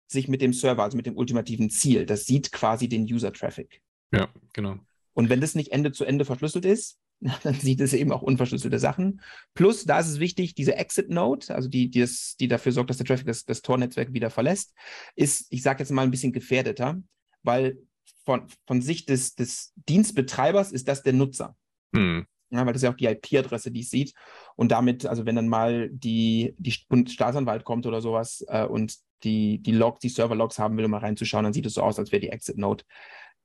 [0.07, 2.05] sich mit dem Server, also mit dem ultimativen Ziel.
[2.05, 3.81] Das sieht quasi den User-Traffic.
[4.13, 4.77] Ja, genau.
[5.13, 6.99] Und wenn das nicht Ende zu Ende verschlüsselt ist,
[7.43, 9.21] dann sieht es eben auch unverschlüsselte Sachen.
[9.53, 12.97] Plus, da ist es wichtig, diese Exit-Node, also die, die, das, die dafür sorgt, dass
[12.97, 14.73] der Traffic das, das Tor-Netzwerk wieder verlässt,
[15.15, 17.01] ist, ich sage jetzt mal, ein bisschen gefährdeter,
[17.43, 17.77] weil
[18.23, 21.55] von, von Sicht des, des Dienstbetreibers ist das der Nutzer.
[21.91, 22.25] Mhm.
[22.51, 24.13] Ja, weil das ja auch die IP-Adresse, die es sieht.
[24.55, 29.59] Und damit, also wenn dann mal die, die Staatsanwalt kommt oder sowas äh, und die,
[29.59, 32.11] die Logs, die Server-Logs haben will, um mal reinzuschauen, dann sieht es so aus, als
[32.11, 32.83] wäre die Exit-Node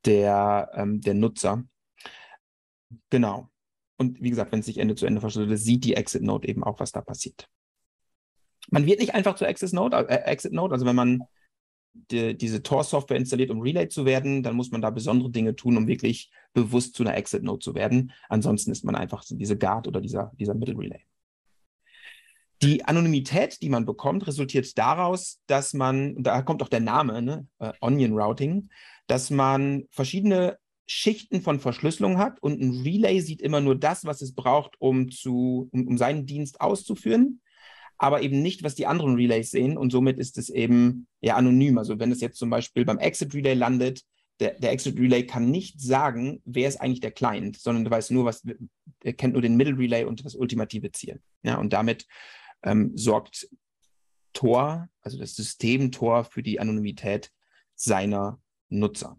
[0.05, 1.65] der, ähm, der Nutzer.
[3.09, 3.49] Genau.
[3.97, 6.81] Und wie gesagt, wenn es sich Ende zu Ende verschlüsselt sieht die Exit-Node eben auch,
[6.81, 7.49] was da passiert.
[8.71, 11.23] Man wird nicht einfach zur Exit-Node, äh, Exit-Node, also wenn man
[11.93, 15.77] die, diese Tor-Software installiert, um Relay zu werden, dann muss man da besondere Dinge tun,
[15.77, 18.13] um wirklich bewusst zu einer Exit-Node zu werden.
[18.29, 21.01] Ansonsten ist man einfach diese Guard oder dieser, dieser Middle-Relay.
[22.63, 27.47] Die Anonymität, die man bekommt, resultiert daraus, dass man, da kommt auch der Name, ne,
[27.59, 28.69] äh, Onion Routing,
[29.07, 34.21] dass man verschiedene Schichten von Verschlüsselung hat und ein Relay sieht immer nur das, was
[34.21, 37.41] es braucht, um, zu, um, um seinen Dienst auszuführen
[38.01, 39.77] aber eben nicht, was die anderen Relays sehen.
[39.77, 41.77] Und somit ist es eben ja anonym.
[41.77, 44.03] Also wenn es jetzt zum Beispiel beim Exit Relay landet,
[44.41, 48.11] der, der Exit Relay kann nicht sagen, wer ist eigentlich der Client, sondern du weißt
[48.11, 48.43] nur, was,
[49.05, 51.21] er kennt nur den Middle Relay und das ultimative Ziel.
[51.43, 52.07] Ja, und damit
[52.63, 53.51] ähm, sorgt
[54.33, 57.31] Tor, also das System Tor für die Anonymität
[57.75, 59.19] seiner Nutzer.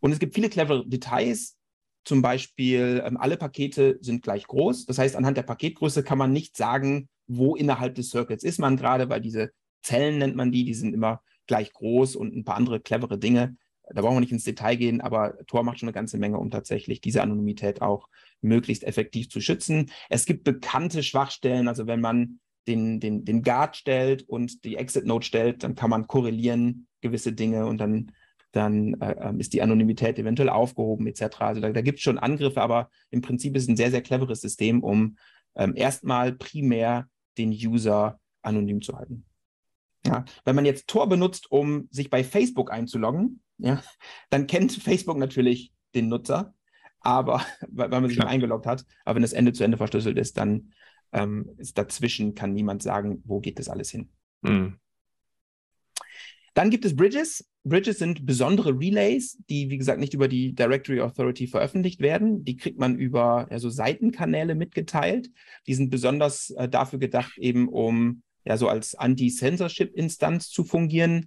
[0.00, 1.56] Und es gibt viele clevere Details,
[2.04, 4.86] zum Beispiel, ähm, alle Pakete sind gleich groß.
[4.86, 8.76] Das heißt, anhand der Paketgröße kann man nicht sagen, wo innerhalb des Circuits ist man
[8.76, 12.56] gerade, weil diese Zellen nennt man die, die sind immer gleich groß und ein paar
[12.56, 13.56] andere clevere Dinge.
[13.92, 16.50] Da brauchen wir nicht ins Detail gehen, aber Tor macht schon eine ganze Menge, um
[16.50, 18.08] tatsächlich diese Anonymität auch
[18.40, 19.90] möglichst effektiv zu schützen.
[20.08, 25.24] Es gibt bekannte Schwachstellen, also wenn man den, den, den Guard stellt und die Exit-Node
[25.24, 28.12] stellt, dann kann man korrelieren gewisse Dinge und dann
[28.52, 31.40] dann äh, ist die Anonymität eventuell aufgehoben etc.
[31.40, 34.02] Also da, da gibt es schon Angriffe, aber im Prinzip ist es ein sehr, sehr
[34.02, 35.16] cleveres System, um
[35.54, 39.24] ähm, erstmal primär den User anonym zu halten.
[40.06, 43.82] Ja, wenn man jetzt Tor benutzt, um sich bei Facebook einzuloggen, ja,
[44.30, 46.54] dann kennt Facebook natürlich den Nutzer,
[47.00, 48.28] aber weil, man sich Klar.
[48.28, 48.84] eingeloggt hat.
[49.04, 50.72] Aber wenn das Ende zu Ende verschlüsselt ist, dann
[51.12, 54.10] ähm, ist dazwischen kann niemand sagen, wo geht das alles hin.
[54.42, 54.78] Mhm.
[56.54, 57.44] Dann gibt es Bridges.
[57.64, 62.44] Bridges sind besondere Relays, die, wie gesagt, nicht über die Directory Authority veröffentlicht werden.
[62.44, 65.30] Die kriegt man über ja, so Seitenkanäle mitgeteilt.
[65.66, 71.26] Die sind besonders äh, dafür gedacht, eben um ja so als Anti-Censorship-Instanz zu fungieren.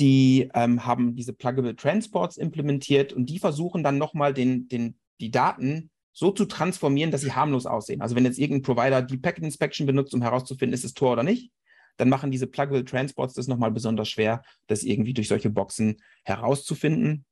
[0.00, 5.30] Die ähm, haben diese Pluggable Transports implementiert und die versuchen dann nochmal den, den, die
[5.30, 8.02] Daten so zu transformieren, dass sie harmlos aussehen.
[8.02, 11.22] Also wenn jetzt irgendein Provider die Packet Inspection benutzt, um herauszufinden, ist es Tor oder
[11.22, 11.50] nicht,
[11.96, 17.24] dann machen diese Pluggable Transports das nochmal besonders schwer, das irgendwie durch solche Boxen herauszufinden.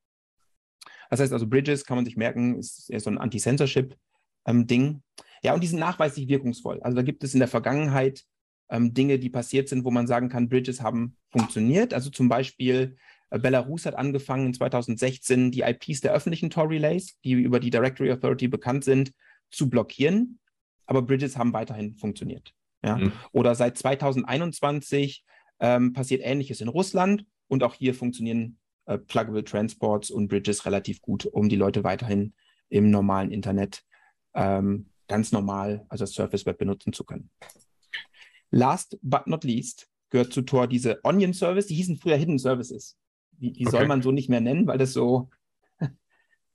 [1.08, 3.96] Das heißt also, Bridges kann man sich merken, ist eher so ein Anti-Censorship-Ding.
[4.46, 5.02] Ähm,
[5.42, 6.80] ja, und die sind nachweislich wirkungsvoll.
[6.82, 8.24] Also da gibt es in der Vergangenheit
[8.70, 11.92] ähm, Dinge, die passiert sind, wo man sagen kann, Bridges haben funktioniert.
[11.92, 12.96] Also zum Beispiel
[13.30, 18.48] äh, Belarus hat angefangen 2016 die IPs der öffentlichen Tor-Relays, die über die Directory Authority
[18.48, 19.12] bekannt sind,
[19.50, 20.38] zu blockieren.
[20.86, 22.54] Aber Bridges haben weiterhin funktioniert.
[22.82, 22.96] Ja?
[22.96, 23.12] Mhm.
[23.32, 25.24] Oder seit 2021
[25.60, 31.02] ähm, passiert Ähnliches in Russland und auch hier funktionieren äh, Pluggable Transports und Bridges relativ
[31.02, 32.34] gut, um die Leute weiterhin
[32.68, 33.82] im normalen Internet
[34.34, 37.30] ähm, ganz normal, also das Surface Web benutzen zu können.
[38.50, 42.96] Last but not least gehört zu Tor diese Onion Service, die hießen früher Hidden Services.
[43.32, 43.78] Die, die okay.
[43.78, 45.30] soll man so nicht mehr nennen, weil das so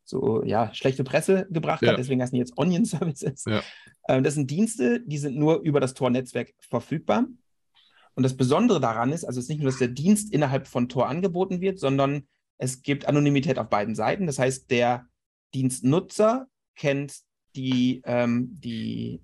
[0.05, 1.91] so ja, schlechte Presse gebracht ja.
[1.91, 1.99] hat.
[1.99, 3.45] Deswegen heißen die jetzt Onion Services.
[3.45, 3.61] Ja.
[4.07, 7.25] Ähm, das sind Dienste, die sind nur über das Tor-Netzwerk verfügbar.
[8.13, 10.87] Und das Besondere daran ist, also es ist nicht nur, dass der Dienst innerhalb von
[10.87, 14.25] Tor angeboten wird, sondern es gibt Anonymität auf beiden Seiten.
[14.25, 15.05] Das heißt, der
[15.53, 17.17] Dienstnutzer kennt
[17.55, 19.21] die, ähm, die,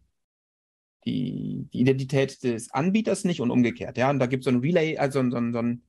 [1.05, 3.97] die, die, Identität des Anbieters nicht und umgekehrt.
[3.97, 5.83] Ja, und da gibt es so ein Relay, also so, so, so ein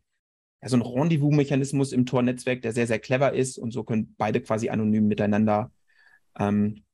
[0.62, 4.40] ja, so ein Rendezvous-Mechanismus im Tor-Netzwerk, der sehr, sehr clever ist und so können beide
[4.40, 5.72] quasi anonym miteinander
[6.38, 6.84] ähm,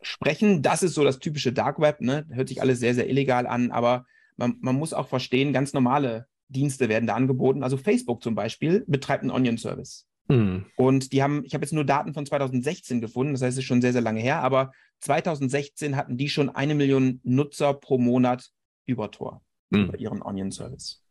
[0.00, 0.62] sprechen.
[0.62, 2.26] Das ist so das typische Dark Web, ne?
[2.30, 6.26] Hört sich alles sehr, sehr illegal an, aber man, man muss auch verstehen, ganz normale
[6.48, 7.64] Dienste werden da angeboten.
[7.64, 10.06] Also Facebook zum Beispiel betreibt einen Onion-Service.
[10.28, 10.66] Mhm.
[10.76, 13.64] Und die haben, ich habe jetzt nur Daten von 2016 gefunden, das heißt, es ist
[13.64, 18.50] schon sehr, sehr lange her, aber 2016 hatten die schon eine Million Nutzer pro Monat
[18.86, 19.86] über Tor, mhm.
[19.86, 21.02] über ihren Onion-Service.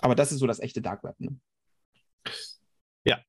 [0.00, 1.18] Aber das ist so das echte Dark Web.
[1.18, 1.36] Ne?
[3.04, 3.20] Ja.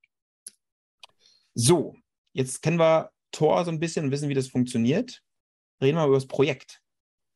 [1.54, 1.95] So,
[2.34, 5.21] jetzt kennen wir Tor so ein bisschen und wissen, wie das funktioniert.
[5.82, 6.82] Reden wir über das Projekt.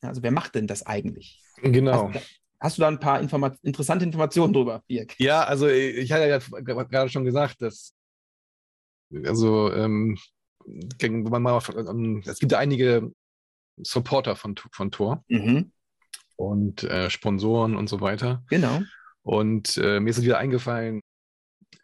[0.02, 1.42] Also, wer macht denn das eigentlich?
[1.62, 2.14] Genau.
[2.14, 5.20] Hast, hast du da ein paar Informa interessante Informationen drüber, Birk?
[5.20, 6.40] Ja, also ich hatte ja
[6.84, 7.94] gerade schon gesagt, dass
[9.26, 10.18] also ähm,
[11.00, 13.12] ähm, es gibt einige
[13.78, 15.72] Supporter von, von Tor mhm.
[16.36, 18.44] und äh, Sponsoren und so weiter.
[18.50, 18.82] Genau.
[19.28, 21.02] Und äh, mir ist es wieder eingefallen,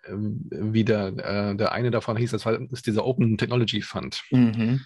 [0.03, 4.23] äh, wie der, äh, der eine davon hieß, das war ist dieser Open Technology Fund.
[4.31, 4.79] Mhm.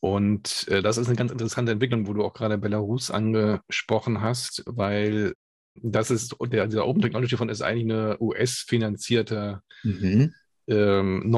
[0.00, 4.62] Und äh, das ist eine ganz interessante Entwicklung, wo du auch gerade Belarus angesprochen hast,
[4.64, 5.34] weil
[5.74, 10.32] das ist, der, dieser Open Technology Fund ist eigentlich eine US-finanzierte mhm.
[10.66, 11.28] ähm,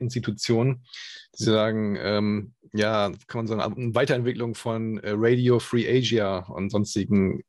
[0.00, 0.82] Non-Profit-Institution.
[1.38, 6.70] Die sagen, ähm, ja, kann man sagen, eine Weiterentwicklung von äh, Radio Free Asia und
[6.70, 7.42] sonstigen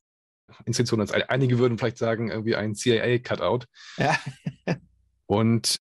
[0.65, 1.01] Institutionen.
[1.01, 3.65] Also einige würden vielleicht sagen, irgendwie ein CIA-Cutout.
[3.97, 4.17] Ja.
[5.25, 5.77] und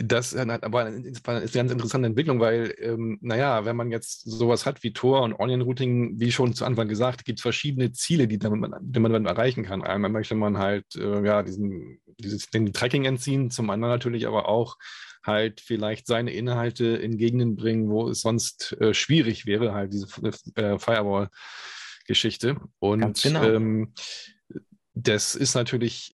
[0.00, 4.84] das aber ist eine ganz interessante Entwicklung, weil, ähm, naja, wenn man jetzt sowas hat
[4.84, 8.38] wie Tor und Onion Routing, wie schon zu Anfang gesagt, gibt es verschiedene Ziele, die,
[8.38, 9.82] damit man, die man damit erreichen kann.
[9.82, 14.48] Einmal möchte man halt, äh, ja, diesen, dieses, den Tracking entziehen, zum anderen natürlich aber
[14.48, 14.76] auch
[15.24, 20.06] halt vielleicht seine Inhalte in Gegenden bringen, wo es sonst äh, schwierig wäre, halt diese
[20.54, 22.56] äh, Firewall-Geschichte.
[22.78, 23.42] Und genau.
[23.44, 23.92] ähm,
[24.94, 26.14] das ist natürlich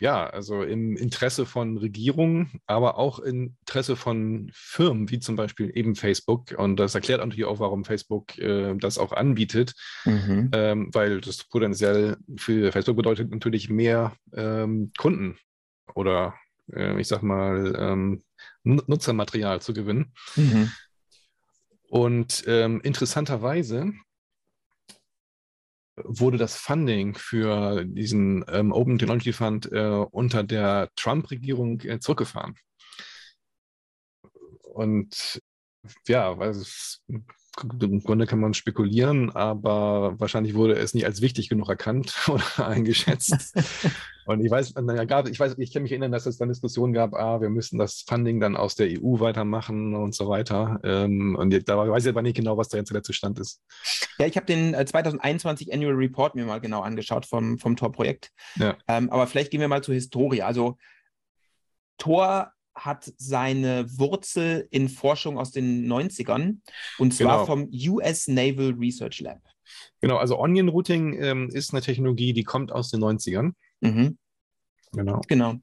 [0.00, 5.70] ja, also im Interesse von Regierungen, aber auch im Interesse von Firmen, wie zum Beispiel
[5.74, 6.52] eben Facebook.
[6.56, 9.74] Und das erklärt natürlich auch, warum Facebook äh, das auch anbietet,
[10.06, 10.50] mhm.
[10.54, 15.36] ähm, weil das potenziell für Facebook bedeutet natürlich mehr ähm, Kunden
[15.94, 16.34] oder
[16.98, 18.22] ich sag mal ähm,
[18.64, 20.12] Nutzermaterial zu gewinnen.
[20.36, 20.70] Mhm.
[21.88, 23.92] Und ähm, interessanterweise
[26.04, 32.54] wurde das Funding für diesen ähm, Open Technology Fund äh, unter der Trump-Regierung äh, zurückgefahren.
[34.62, 35.42] Und
[36.06, 37.02] ja, es
[37.80, 42.66] im Grunde kann man spekulieren, aber wahrscheinlich wurde es nicht als wichtig genug erkannt oder
[42.66, 43.54] eingeschätzt.
[44.26, 44.74] und ich weiß,
[45.06, 47.78] gab, ich weiß, ich kann mich erinnern, dass es dann Diskussionen gab, ah, wir müssen
[47.78, 50.80] das Funding dann aus der EU weitermachen und so weiter.
[50.84, 53.62] Ähm, und da weiß ich aber nicht genau, was da jetzt der letzte Stand ist.
[54.18, 58.30] Ja, ich habe den 2021 äh, Annual Report mir mal genau angeschaut vom, vom Tor-Projekt.
[58.56, 58.76] Ja.
[58.88, 60.42] Ähm, aber vielleicht gehen wir mal zur Historie.
[60.42, 60.76] Also
[61.98, 66.58] Tor hat seine Wurzel in Forschung aus den 90ern
[66.98, 67.46] und zwar genau.
[67.46, 69.40] vom US Naval Research Lab.
[70.00, 73.52] Genau, also Onion Routing ähm, ist eine Technologie, die kommt aus den 90ern.
[73.80, 74.18] Mhm.
[74.92, 75.20] Genau.
[75.28, 75.54] Genau.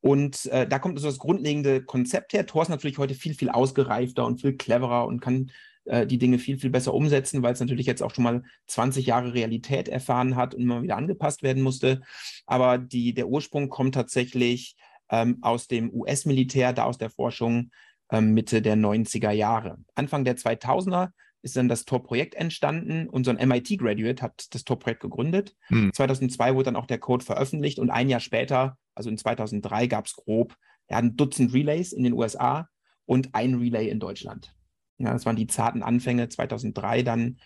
[0.00, 2.46] Und äh, da kommt also das grundlegende Konzept her.
[2.46, 5.50] Tor ist natürlich heute viel, viel ausgereifter und viel cleverer und kann
[5.86, 9.06] äh, die Dinge viel, viel besser umsetzen, weil es natürlich jetzt auch schon mal 20
[9.06, 12.02] Jahre Realität erfahren hat und immer wieder angepasst werden musste.
[12.46, 14.76] Aber die, der Ursprung kommt tatsächlich
[15.10, 17.70] ähm, aus dem US-Militär, da aus der Forschung
[18.10, 19.78] ähm, Mitte der 90er Jahre.
[19.94, 21.10] Anfang der 2000er
[21.46, 25.54] ist dann das Tor-Projekt entstanden und so ein MIT-Graduate hat das Tor-Projekt gegründet.
[25.68, 25.92] Hm.
[25.92, 30.06] 2002 wurde dann auch der Code veröffentlicht und ein Jahr später, also in 2003, gab
[30.06, 30.56] es grob
[30.90, 32.68] ja, ein Dutzend Relays in den USA
[33.06, 34.52] und ein Relay in Deutschland.
[34.98, 37.38] Ja, das waren die zarten Anfänge 2003 dann.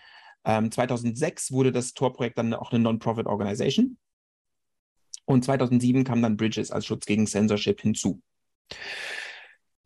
[0.45, 3.99] Ähm, 2006 wurde das Tor-Projekt dann auch eine Non-Profit-Organisation.
[5.27, 8.23] Und 2007 kam dann Bridges als Schutz gegen Censorship hinzu.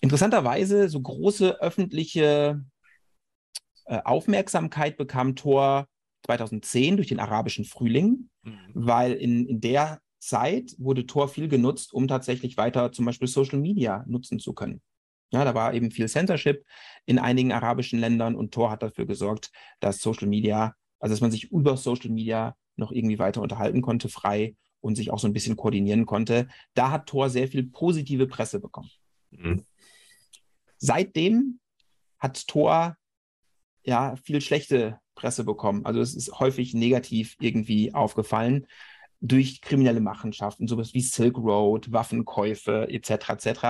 [0.00, 2.64] Interessanterweise, so große öffentliche
[3.86, 5.86] Aufmerksamkeit bekam Tor
[6.26, 8.58] 2010 durch den arabischen Frühling, mhm.
[8.72, 13.58] weil in, in der Zeit wurde Tor viel genutzt, um tatsächlich weiter zum Beispiel Social
[13.58, 14.80] Media nutzen zu können.
[15.30, 16.64] Ja, da war eben viel Censorship
[17.06, 21.30] in einigen arabischen Ländern und Tor hat dafür gesorgt, dass Social Media, also dass man
[21.30, 25.32] sich über Social Media noch irgendwie weiter unterhalten konnte, frei und sich auch so ein
[25.32, 26.48] bisschen koordinieren konnte.
[26.74, 28.90] Da hat Tor sehr viel positive Presse bekommen.
[29.30, 29.64] Mhm.
[30.78, 31.60] Seitdem
[32.18, 32.96] hat Tor
[33.84, 35.84] ja viel schlechte Presse bekommen.
[35.84, 38.66] Also es ist häufig negativ irgendwie aufgefallen
[39.20, 43.30] durch kriminelle Machenschaften, sowas wie Silk Road, Waffenkäufe etc.
[43.30, 43.60] etc.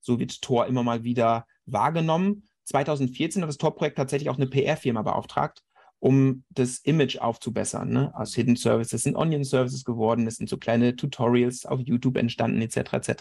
[0.00, 2.44] So wird Tor immer mal wieder wahrgenommen.
[2.64, 5.62] 2014 hat das Tor-Projekt tatsächlich auch eine PR-Firma beauftragt,
[5.98, 7.90] um das Image aufzubessern.
[7.90, 8.12] Ne?
[8.14, 12.62] Aus Hidden Services sind Onion Services geworden, es sind so kleine Tutorials auf YouTube entstanden,
[12.62, 12.94] etc.
[12.94, 13.12] etc.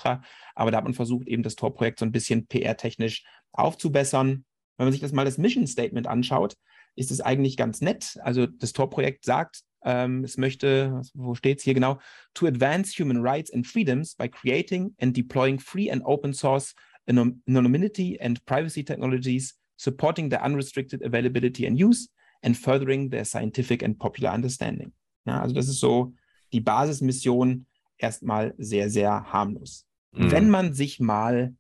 [0.56, 4.46] Aber da hat man versucht, eben das Tor-Projekt so ein bisschen PR-technisch aufzubessern.
[4.78, 6.56] Wenn man sich das mal das Mission Statement anschaut,
[6.96, 8.18] ist es eigentlich ganz nett.
[8.22, 12.00] Also das Tor-Projekt sagt, ähm, es möchte, wo steht es hier genau,
[12.34, 16.74] to advance human rights and freedoms by creating and deploying free and open source
[17.08, 22.10] anonymity and privacy technologies, supporting the unrestricted availability and use
[22.44, 24.94] and furthering their scientific and popular understanding.
[25.26, 26.14] Ja, also das ist so
[26.52, 27.66] die Basismission
[27.98, 29.86] erstmal sehr, sehr harmlos.
[30.12, 30.32] Mhm.
[30.32, 31.56] Wenn man sich mal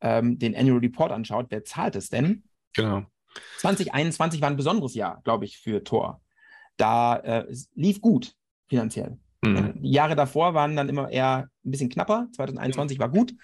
[0.00, 2.44] ähm, den Annual Report anschaut, wer zahlt es denn?
[2.74, 3.04] Genau.
[3.58, 6.20] 2021 war ein besonderes Jahr, glaube ich, für Tor.
[6.76, 8.34] Da äh, lief gut
[8.68, 9.18] finanziell.
[9.42, 9.82] Mhm.
[9.82, 12.28] Die Jahre davor waren dann immer eher ein bisschen knapper.
[12.32, 13.34] 2021 war gut.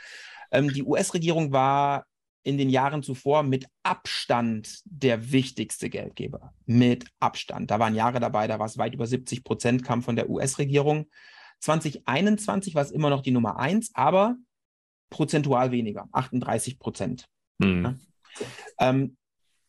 [0.51, 2.07] Ähm, die US-Regierung war
[2.43, 6.55] in den Jahren zuvor mit Abstand der wichtigste Geldgeber.
[6.64, 7.71] Mit Abstand.
[7.71, 11.11] Da waren Jahre dabei, da war es weit über 70 Prozent, kam von der US-Regierung.
[11.61, 14.37] 2021 war es immer noch die Nummer eins, aber
[15.11, 17.27] prozentual weniger, 38 Prozent.
[17.59, 17.99] Mhm.
[18.79, 19.16] Ähm,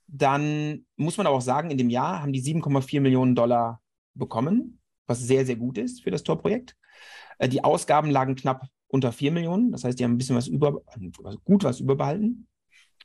[0.08, 3.82] dann muss man aber auch sagen, in dem Jahr haben die 7,4 Millionen Dollar
[4.16, 6.76] bekommen, was sehr, sehr gut ist für das Tor-Projekt.
[7.38, 10.48] Äh, die Ausgaben lagen knapp unter 4 Millionen, das heißt, die haben ein bisschen was
[10.48, 12.48] über, also gut was überbehalten.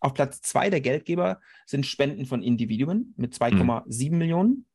[0.00, 4.18] Auf Platz zwei der Geldgeber sind Spenden von Individuen mit 2,7 mhm.
[4.18, 4.66] Millionen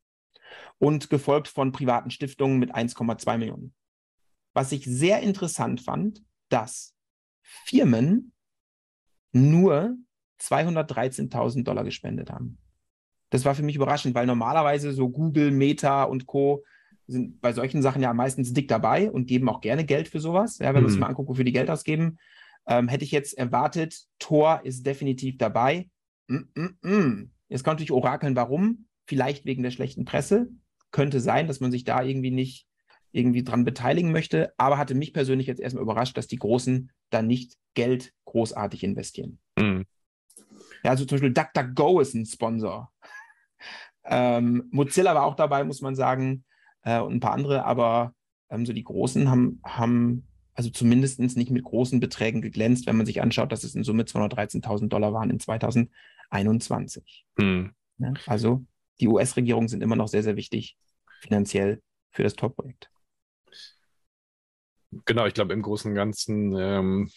[0.78, 3.74] und gefolgt von privaten Stiftungen mit 1,2 Millionen.
[4.54, 6.96] Was ich sehr interessant fand, dass
[7.42, 8.34] Firmen
[9.32, 9.98] nur
[10.42, 12.58] 213.000 Dollar gespendet haben.
[13.30, 16.64] Das war für mich überraschend, weil normalerweise so Google, Meta und Co.
[17.08, 20.58] sind bei solchen Sachen ja meistens dick dabei und geben auch gerne Geld für sowas.
[20.60, 20.86] Ja, wenn mhm.
[20.86, 22.18] wir uns mal angucken, wofür die Geld ausgeben,
[22.68, 25.90] ähm, hätte ich jetzt erwartet, Tor ist definitiv dabei.
[26.28, 27.30] Mm -mm -mm.
[27.48, 28.86] Jetzt kann natürlich orakeln, warum.
[29.06, 30.50] Vielleicht wegen der schlechten Presse.
[30.92, 32.68] Könnte sein, dass man sich da irgendwie nicht
[33.12, 37.22] irgendwie dran beteiligen möchte, aber hatte mich persönlich jetzt erstmal überrascht, dass die Großen da
[37.22, 39.40] nicht Geld großartig investieren.
[40.84, 42.92] Ja, also zum Beispiel DuckDuckGo ist ein Sponsor.
[44.06, 46.44] Ähm, Mozilla war auch dabei, muss man sagen,
[46.84, 48.14] äh, und ein paar andere, aber
[48.50, 53.06] ähm, so die Großen haben, haben also zumindest nicht mit großen Beträgen geglänzt, wenn man
[53.06, 57.26] sich anschaut, dass es in Summe 213.000 Dollar waren in 2021.
[57.38, 57.74] Mhm.
[57.98, 58.66] Ja, also
[59.00, 60.78] die US-Regierungen sind immer noch sehr, sehr wichtig
[61.22, 62.90] finanziell für das Tor-Projekt.
[65.06, 67.12] Genau, ich glaube im Großen und Ganzen, ähm,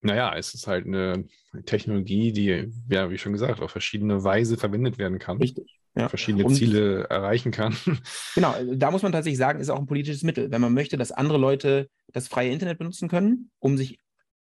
[0.00, 1.24] naja, es ist halt eine
[1.66, 5.38] Technologie, die, ja, wie schon gesagt, auf verschiedene Weise verwendet werden kann.
[5.38, 5.78] Richtig.
[5.96, 6.08] Ja.
[6.08, 7.76] Verschiedene und, Ziele erreichen kann.
[8.34, 10.50] Genau, da muss man tatsächlich sagen, ist auch ein politisches Mittel.
[10.50, 13.98] Wenn man möchte, dass andere Leute das freie Internet benutzen können, um sich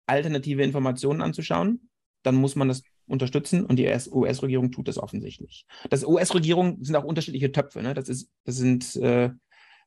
[0.05, 1.89] alternative Informationen anzuschauen,
[2.23, 5.65] dann muss man das unterstützen und die US-Regierung tut das offensichtlich.
[5.89, 7.81] Das US-Regierung sind auch unterschiedliche Töpfe.
[7.81, 7.93] Ne?
[7.93, 9.29] Das, ist, das sind äh,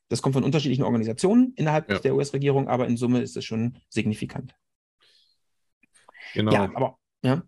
[0.08, 1.98] das kommt von unterschiedlichen Organisationen innerhalb ja.
[1.98, 4.54] der US-Regierung, aber in Summe ist es schon signifikant.
[6.34, 6.52] Genau.
[6.52, 7.42] Ja, aber ja.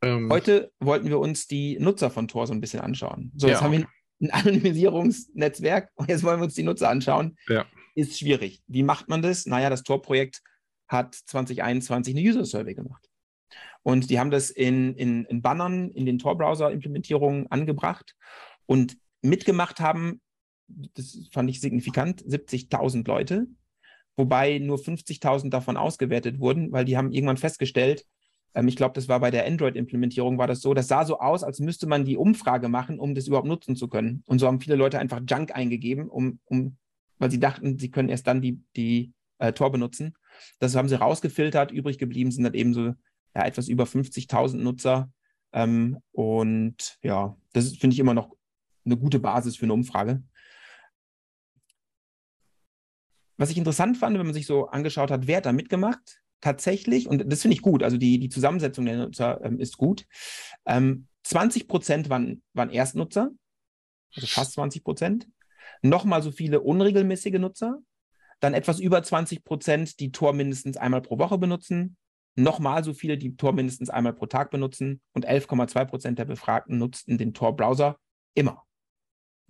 [0.00, 3.32] Ähm, Heute wollten wir uns die Nutzer von Tor so ein bisschen anschauen.
[3.36, 3.64] So, jetzt ja.
[3.64, 3.86] haben wir
[4.20, 7.36] ein Anonymisierungsnetzwerk und jetzt wollen wir uns die Nutzer anschauen.
[7.48, 7.66] Ja.
[7.94, 8.62] Ist schwierig.
[8.66, 9.46] Wie macht man das?
[9.46, 10.42] Naja, das Tor-Projekt
[10.88, 13.08] hat 2021 eine User-Survey gemacht.
[13.82, 18.14] Und die haben das in, in, in Bannern in den Tor-Browser-Implementierungen angebracht.
[18.66, 20.20] Und mitgemacht haben
[20.94, 23.46] das fand ich signifikant, 70.000 Leute,
[24.16, 28.04] wobei nur 50.000 davon ausgewertet wurden, weil die haben irgendwann festgestellt,
[28.54, 31.42] ähm, ich glaube, das war bei der Android-Implementierung, war das so, das sah so aus,
[31.42, 34.22] als müsste man die Umfrage machen, um das überhaupt nutzen zu können.
[34.26, 36.76] Und so haben viele Leute einfach Junk eingegeben, um, um,
[37.18, 40.14] weil sie dachten, sie können erst dann die, die äh, Tor benutzen.
[40.58, 42.94] Das haben sie rausgefiltert, übrig geblieben sind dann eben so
[43.34, 45.10] ja, etwas über 50.000 Nutzer.
[45.52, 48.34] Ähm, und ja, das finde ich immer noch
[48.84, 50.22] eine gute Basis für eine Umfrage.
[53.42, 57.08] Was ich interessant fand, wenn man sich so angeschaut hat, wer hat da mitgemacht, tatsächlich,
[57.08, 60.06] und das finde ich gut, also die, die Zusammensetzung der Nutzer ähm, ist gut.
[60.64, 63.32] Ähm, 20 Prozent waren, waren Erstnutzer,
[64.14, 65.26] also fast 20 Prozent.
[65.82, 67.78] Nochmal so viele unregelmäßige Nutzer.
[68.38, 71.96] Dann etwas über 20 Prozent, die Tor mindestens einmal pro Woche benutzen.
[72.36, 75.00] Nochmal so viele, die Tor mindestens einmal pro Tag benutzen.
[75.14, 77.96] Und 11,2 Prozent der Befragten nutzten den Tor-Browser
[78.34, 78.62] immer.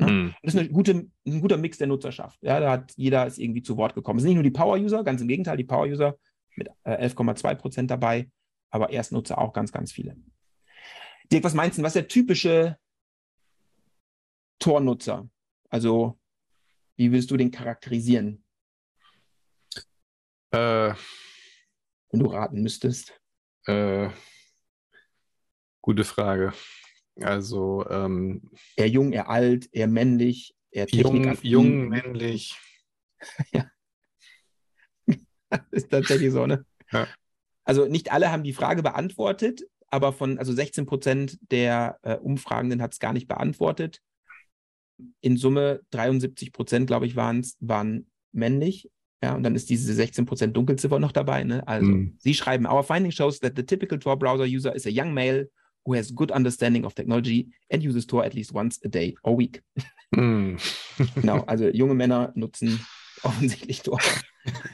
[0.02, 0.12] Ne?
[0.12, 0.34] Mhm.
[0.42, 2.38] Das ist gute, ein guter Mix der Nutzerschaft.
[2.42, 4.18] Ja, da hat jeder ist irgendwie zu Wort gekommen.
[4.18, 6.16] Es sind nicht nur die Power-User, ganz im Gegenteil, die Power-User
[6.56, 8.30] mit äh, 11,2 Prozent dabei,
[8.70, 10.16] aber Erstnutzer auch ganz, ganz viele.
[11.30, 12.76] Dirk, was meinst du, was ist der typische
[14.58, 15.28] Tor-Nutzer?
[15.70, 16.18] Also,
[16.96, 18.44] wie willst du den charakterisieren?
[20.50, 20.94] Äh,
[22.10, 23.18] Wenn du raten müsstest.
[23.66, 24.10] Äh,
[25.80, 26.52] gute Frage.
[27.24, 32.58] Also ähm, eher jung, eher alt, eher männlich, eher jung, jung, männlich.
[33.52, 33.66] ja.
[35.70, 36.64] ist tatsächlich so, ne?
[36.90, 37.06] Ja.
[37.64, 42.82] Also nicht alle haben die Frage beantwortet, aber von also 16 Prozent der äh, Umfragenden
[42.82, 44.00] hat es gar nicht beantwortet.
[45.20, 48.90] In Summe 73 Prozent, glaube ich, waren männlich.
[49.22, 51.44] Ja, und dann ist diese 16 Prozent Dunkelziffer noch dabei.
[51.44, 51.66] Ne?
[51.68, 52.16] Also, mm.
[52.18, 55.48] sie schreiben: Our finding shows that the typical Tor browser user is a young male
[55.84, 59.36] who has good understanding of technology and uses Tor at least once a day or
[59.36, 59.62] week.
[60.14, 60.58] Mm.
[61.14, 62.80] genau, also junge Männer nutzen
[63.22, 64.00] offensichtlich Tor.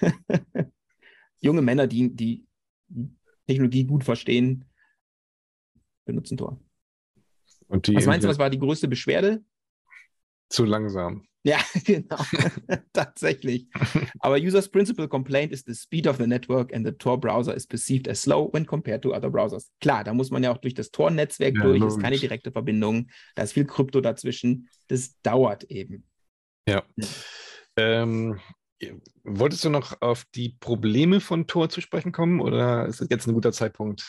[1.41, 2.47] junge Männer, die die
[3.47, 4.65] Technologie gut verstehen,
[6.05, 6.59] benutzen Tor.
[7.69, 9.45] was meinst du, was war die größte Beschwerde?
[10.49, 11.28] Zu langsam.
[11.45, 12.17] Ja, genau.
[12.93, 13.69] Tatsächlich.
[14.21, 17.67] Aber Users Principal Complaint is the speed of the network and the Tor browser is
[17.67, 19.71] perceived as slow when compared to other browsers.
[19.81, 23.09] Klar, da muss man ja auch durch das Tor-Netzwerk ja, durch, ist keine direkte Verbindung,
[23.35, 24.69] da ist viel Krypto dazwischen.
[24.89, 26.05] Das dauert eben.
[26.69, 26.83] Ja.
[27.77, 28.41] Ähm,
[29.25, 33.27] wolltest du noch auf die Probleme von Tor zu sprechen kommen oder ist das jetzt
[33.27, 34.05] ein guter Zeitpunkt?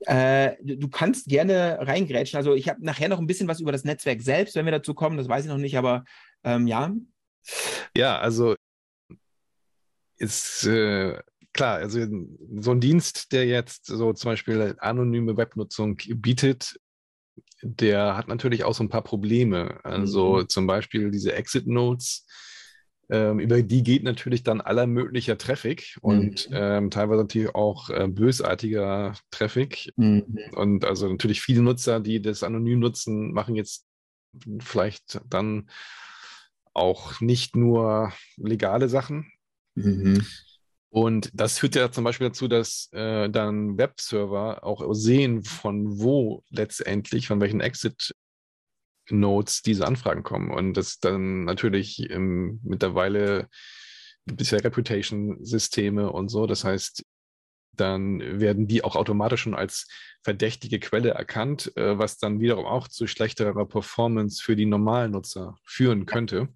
[0.00, 2.36] Äh, du kannst gerne reingrätschen.
[2.36, 4.94] Also ich habe nachher noch ein bisschen was über das Netzwerk selbst, wenn wir dazu
[4.94, 6.04] kommen, das weiß ich noch nicht, aber
[6.44, 6.94] ähm, ja.
[7.96, 8.56] Ja, also
[10.18, 11.18] ist äh,
[11.52, 12.06] klar, also
[12.58, 16.78] so ein Dienst, der jetzt so zum Beispiel anonyme Webnutzung bietet,
[17.62, 19.80] der hat natürlich auch so ein paar Probleme.
[19.84, 20.48] Also mhm.
[20.48, 22.26] zum Beispiel diese Exit Notes,
[23.08, 26.56] ähm, über die geht natürlich dann aller möglicher Traffic und mhm.
[26.56, 29.92] ähm, teilweise natürlich auch äh, bösartiger Traffic.
[29.96, 30.38] Mhm.
[30.52, 33.86] Und also natürlich viele Nutzer, die das anonym nutzen, machen jetzt
[34.60, 35.68] vielleicht dann
[36.74, 39.32] auch nicht nur legale Sachen.
[39.74, 40.26] Mhm.
[40.88, 46.42] Und das führt ja zum Beispiel dazu, dass äh, dann Webserver auch sehen, von wo
[46.50, 47.60] letztendlich, von welchen
[49.06, 50.50] Exit-Nodes diese Anfragen kommen.
[50.50, 53.48] Und das dann natürlich ähm, mittlerweile
[54.26, 56.46] ja Reputation-Systeme und so.
[56.46, 57.04] Das heißt,
[57.72, 59.86] dann werden die auch automatisch schon als
[60.22, 65.56] verdächtige Quelle erkannt, äh, was dann wiederum auch zu schlechterer Performance für die normalen Nutzer
[65.64, 66.48] führen könnte.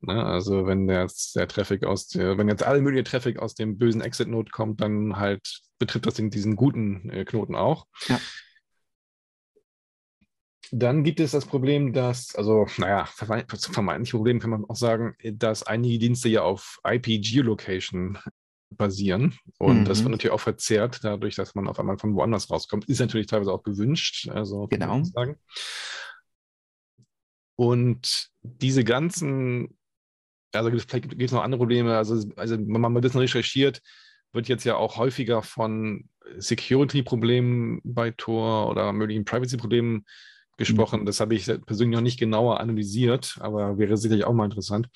[0.00, 0.22] Ne?
[0.24, 4.02] Also wenn jetzt der Traffic aus der, wenn jetzt alle mögliche Traffic aus dem bösen
[4.02, 7.86] Exit-Node kommt, dann halt betrifft das diesen guten äh, Knoten auch.
[8.08, 8.20] Ja.
[10.70, 15.62] Dann gibt es das Problem, dass, also, naja, vermeintliche Problem kann man auch sagen, dass
[15.62, 18.18] einige Dienste ja auf IP-Geolocation
[18.70, 19.36] basieren.
[19.58, 19.84] Und mhm.
[19.84, 22.88] das wird natürlich auch verzerrt, dadurch, dass man auf einmal von woanders rauskommt.
[22.88, 24.28] Ist natürlich teilweise auch gewünscht.
[24.30, 25.02] Also, genau.
[25.04, 25.36] Sagen.
[27.56, 29.76] Und diese ganzen
[30.54, 31.96] also vielleicht gibt es noch andere Probleme.
[31.96, 33.80] Also, also wenn man mal ein bisschen recherchiert,
[34.32, 40.04] wird jetzt ja auch häufiger von Security-Problemen bei Tor oder möglichen Privacy-Problemen
[40.56, 41.06] gesprochen.
[41.06, 44.88] Das habe ich persönlich noch nicht genauer analysiert, aber wäre sicherlich auch mal interessant.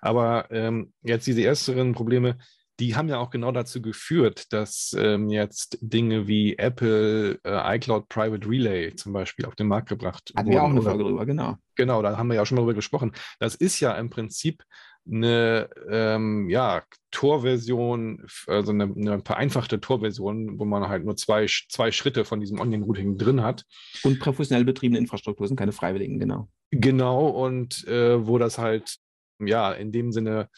[0.00, 2.38] Aber ähm, jetzt diese ersteren Probleme,
[2.78, 8.08] die haben ja auch genau dazu geführt, dass ähm, jetzt Dinge wie Apple äh, iCloud
[8.08, 10.54] Private Relay zum Beispiel auf den Markt gebracht Hatten wurden.
[10.54, 11.56] wir auch eine Folge drüber, genau.
[11.74, 13.12] Genau, da haben wir ja auch schon mal drüber gesprochen.
[13.38, 14.62] Das ist ja im Prinzip
[15.10, 21.92] eine ähm, ja, Tor-Version, also eine, eine, vereinfachte Tor-Version, wo man halt nur zwei, zwei
[21.92, 23.64] Schritte von diesem Onion-Routing drin hat.
[24.02, 26.48] Und professionell betriebene Infrastruktur sind keine Freiwilligen, genau.
[26.70, 28.96] Genau, und äh, wo das halt,
[29.38, 30.48] ja, in dem Sinne,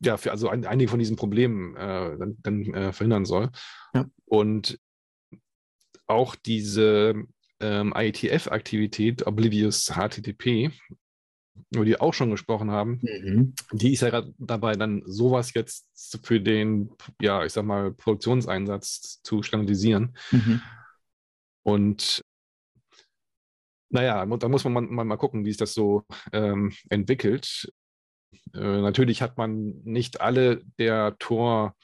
[0.00, 3.50] ja, für also ein, einige von diesen Problemen äh, dann, dann äh, verhindern soll.
[3.94, 4.06] Ja.
[4.24, 4.78] Und
[6.06, 7.24] auch diese
[7.60, 10.70] ähm, IETF-Aktivität, Oblivious HTTP,
[11.70, 13.54] über die auch schon gesprochen haben, mhm.
[13.72, 16.90] die ist ja gerade dabei, dann sowas jetzt für den,
[17.20, 20.16] ja, ich sag mal, Produktionseinsatz zu standardisieren.
[20.30, 20.60] Mhm.
[21.62, 22.22] Und
[23.90, 27.72] naja, da muss man mal, mal gucken, wie sich das so ähm, entwickelt.
[28.54, 31.74] Äh, natürlich hat man nicht alle der Tor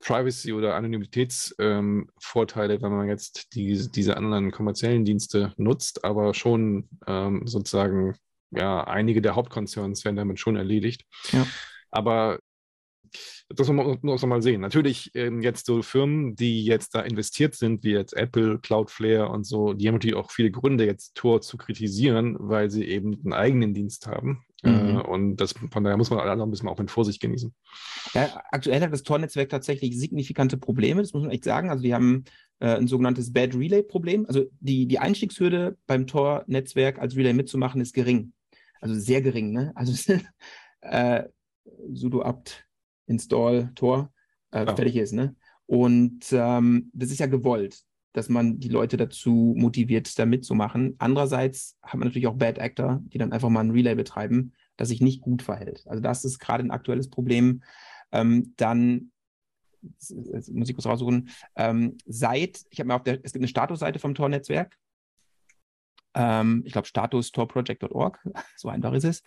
[0.00, 6.88] Privacy- oder Anonymitätsvorteile, ähm, wenn man jetzt die, diese anderen kommerziellen Dienste nutzt, aber schon
[7.06, 8.16] ähm, sozusagen
[8.50, 11.04] ja, einige der Hauptkonzerns werden damit schon erledigt.
[11.32, 11.46] Ja.
[11.90, 12.38] Aber
[13.48, 14.60] das muss man, man mal sehen.
[14.60, 19.44] Natürlich ähm, jetzt so Firmen, die jetzt da investiert sind, wie jetzt Apple, Cloudflare und
[19.44, 23.32] so, die haben natürlich auch viele Gründe, jetzt Tor zu kritisieren, weil sie eben einen
[23.32, 24.44] eigenen Dienst haben.
[24.62, 24.70] Mhm.
[24.70, 27.52] Äh, und das, von daher muss man alle ein bisschen auch mit Vorsicht genießen.
[28.14, 31.70] Ja, aktuell hat das Tor-Netzwerk tatsächlich signifikante Probleme, das muss man echt sagen.
[31.70, 32.24] Also die haben
[32.60, 34.26] äh, ein sogenanntes Bad Relay-Problem.
[34.26, 38.32] Also die, die Einstiegshürde beim Tor-Netzwerk als Relay mitzumachen ist gering.
[38.80, 39.72] Also sehr gering, ne?
[39.74, 40.12] Also
[40.80, 41.24] äh,
[41.92, 42.66] sudo apt
[43.06, 44.12] install Tor
[44.52, 44.74] äh, ja.
[44.74, 45.36] fertig ist, ne?
[45.66, 50.96] Und ähm, das ist ja gewollt, dass man die Leute dazu motiviert, da mitzumachen.
[50.98, 54.88] Andererseits hat man natürlich auch Bad Actor, die dann einfach mal ein Relay betreiben, das
[54.88, 55.84] sich nicht gut verhält.
[55.86, 57.62] Also das ist gerade ein aktuelles Problem.
[58.10, 59.12] Ähm, dann
[59.82, 61.30] muss ich kurz raussuchen.
[61.56, 64.76] Ähm, seit, ich habe mir auf der, es gibt eine Statusseite vom Tor-Netzwerk,
[66.14, 68.18] ähm, ich glaube, Status torproject.org,
[68.56, 69.22] so einfach ist es.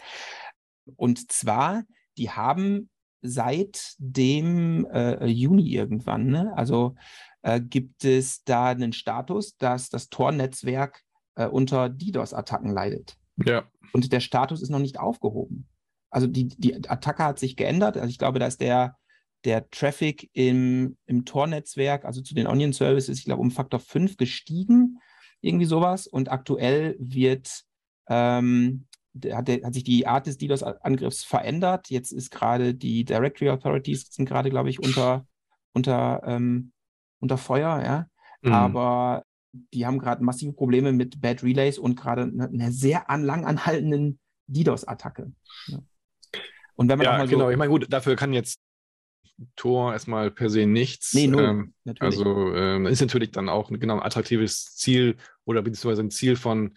[0.96, 1.84] Und zwar,
[2.18, 2.90] die haben
[3.22, 6.54] seit dem äh, Juni irgendwann, ne?
[6.56, 6.96] also
[7.42, 11.02] äh, gibt es da einen Status, dass das Tor-Netzwerk
[11.36, 13.18] äh, unter DDoS-Attacken leidet.
[13.38, 13.70] Ja.
[13.94, 15.68] Und der Status ist noch nicht aufgehoben.
[16.10, 17.98] Also die, die Attacke hat sich geändert.
[17.98, 18.98] Also ich glaube, da ist der,
[19.46, 25.00] der Traffic im, im Tor-Netzwerk, also zu den Onion-Services, ich glaube, um Faktor 5 gestiegen
[25.44, 26.08] irgendwie sowas.
[26.08, 27.64] Und aktuell wird,
[28.08, 28.88] ähm,
[29.32, 31.90] hat, der, hat sich die Art des DDoS-Angriffs verändert.
[31.90, 35.28] Jetzt ist gerade die Directory Authorities sind gerade, glaube ich, unter,
[35.74, 36.72] unter, ähm,
[37.20, 38.08] unter Feuer, ja.
[38.42, 38.54] Mhm.
[38.54, 39.24] Aber
[39.74, 43.46] die haben gerade massive Probleme mit Bad Relays und gerade eine, eine sehr an, lang
[43.46, 45.32] anhaltenden DDoS-Attacke.
[45.68, 45.80] Ja.
[46.76, 48.60] Und wenn man ja, so genau, ich meine, gut, dafür kann jetzt
[49.56, 51.14] Tor erstmal per se nichts.
[51.14, 51.44] Nee, null,
[51.86, 56.12] ähm, also ähm, ist natürlich dann auch ein genau ein attraktives Ziel oder beziehungsweise ein
[56.12, 56.76] Ziel von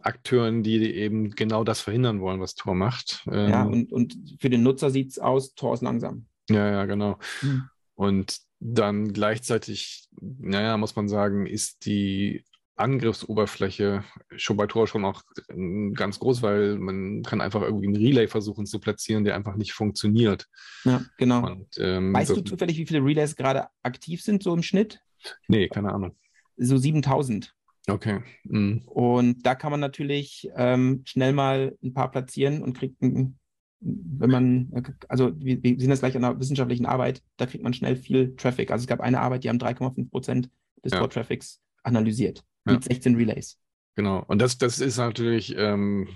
[0.00, 3.24] Akteuren, die eben genau das verhindern wollen, was Tor macht.
[3.30, 6.26] Ähm, ja, und, und für den Nutzer sieht es aus, Tor ist langsam.
[6.48, 7.18] ja, ja, genau.
[7.40, 7.68] Hm.
[7.94, 12.44] Und dann gleichzeitig, naja, muss man sagen, ist die
[12.76, 14.04] Angriffsoberfläche
[14.36, 18.28] schon bei Tor schon auch ähm, ganz groß, weil man kann einfach irgendwie einen Relay
[18.28, 20.48] versuchen zu platzieren, der einfach nicht funktioniert.
[20.84, 21.46] Ja, genau.
[21.46, 25.00] Und, ähm, weißt du zufällig, wie viele Relays gerade aktiv sind, so im Schnitt?
[25.48, 26.16] Nee, keine Ahnung.
[26.56, 27.54] So 7000.
[27.88, 28.20] Okay.
[28.44, 28.82] Mhm.
[28.86, 33.38] Und da kann man natürlich ähm, schnell mal ein paar platzieren und kriegt, ein,
[33.80, 34.72] wenn man,
[35.08, 38.34] also wir, wir sehen das gleich an der wissenschaftlichen Arbeit, da kriegt man schnell viel
[38.36, 38.70] Traffic.
[38.70, 40.50] Also es gab eine Arbeit, die haben 3,5 Prozent
[40.84, 40.98] des Ja.
[40.98, 42.44] Tor-Traffics analysiert.
[42.66, 43.58] Mit 16 Relays.
[43.94, 44.22] Genau.
[44.26, 46.08] Und das, das ist natürlich ähm,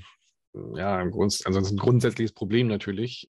[0.75, 3.31] ja ein, Grund, ist ein grundsätzliches Problem natürlich,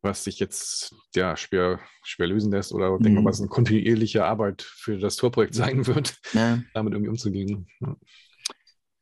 [0.00, 3.24] was sich jetzt ja schwer, schwer lösen lässt oder denke Mhm.
[3.24, 6.62] mal, was eine kontinuierliche Arbeit für das Torprojekt sein wird, Ja.
[6.74, 7.66] damit irgendwie umzugehen.
[7.80, 7.96] Ja.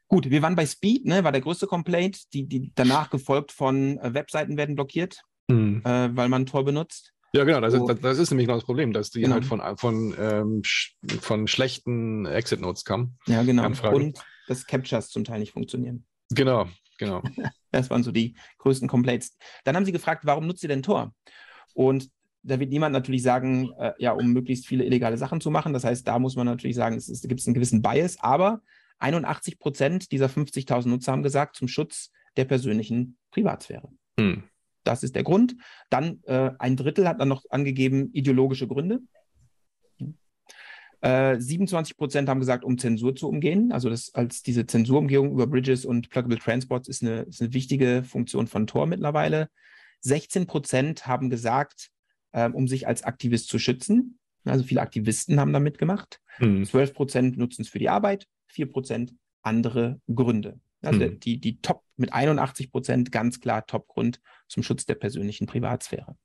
[0.08, 3.96] Gut, wir waren bei Speed, ne, war der größte Complaint, die, die danach gefolgt von
[3.98, 5.82] äh, Webseiten werden blockiert, Mhm.
[5.84, 7.12] äh, weil man Tor benutzt.
[7.32, 7.88] Ja, genau, das, So.
[7.88, 9.34] ist, das, ist nämlich genau das Problem, dass die Genau.
[9.34, 13.18] halt von, von, ähm, sch- von schlechten Exit-Notes kamen.
[13.26, 13.64] Ja, genau.
[13.92, 14.18] Und
[14.48, 16.04] dass Captchas zum Teil nicht funktionieren.
[16.30, 16.68] Genau,
[16.98, 17.22] genau.
[17.72, 19.36] Das waren so die größten Complaints.
[19.62, 21.14] Dann haben sie gefragt, warum nutzt ihr denn Tor?
[21.72, 22.08] Und
[22.42, 25.72] da wird niemand natürlich sagen, äh, ja, um möglichst viele illegale Sachen zu machen.
[25.72, 28.18] Das heißt, da muss man natürlich sagen, es gibt einen gewissen Bias.
[28.18, 28.60] Aber
[28.98, 33.88] 81 Prozent dieser 50.000 Nutzer haben gesagt, zum Schutz der persönlichen Privatsphäre.
[34.18, 34.42] Hm.
[34.90, 35.54] Das ist der Grund.
[35.88, 38.98] Dann äh, ein Drittel hat dann noch angegeben ideologische Gründe.
[41.00, 43.70] Äh, 27 Prozent haben gesagt, um Zensur zu umgehen.
[43.70, 48.02] Also das als diese Zensurumgehung über Bridges und Pluggable Transports ist eine, ist eine wichtige
[48.02, 49.48] Funktion von Tor mittlerweile.
[50.00, 51.90] 16 Prozent haben gesagt,
[52.32, 54.18] ähm, um sich als Aktivist zu schützen.
[54.44, 56.20] Also viele Aktivisten haben da mitgemacht.
[56.38, 56.64] Hm.
[56.64, 60.58] 12 Prozent nutzen es für die Arbeit, 4 Prozent andere Gründe.
[60.82, 61.00] Also Hm.
[61.00, 66.16] der- die, die Top mit 81 Prozent ganz klar Top-Grund zum Schutz der persönlichen Privatsphäre.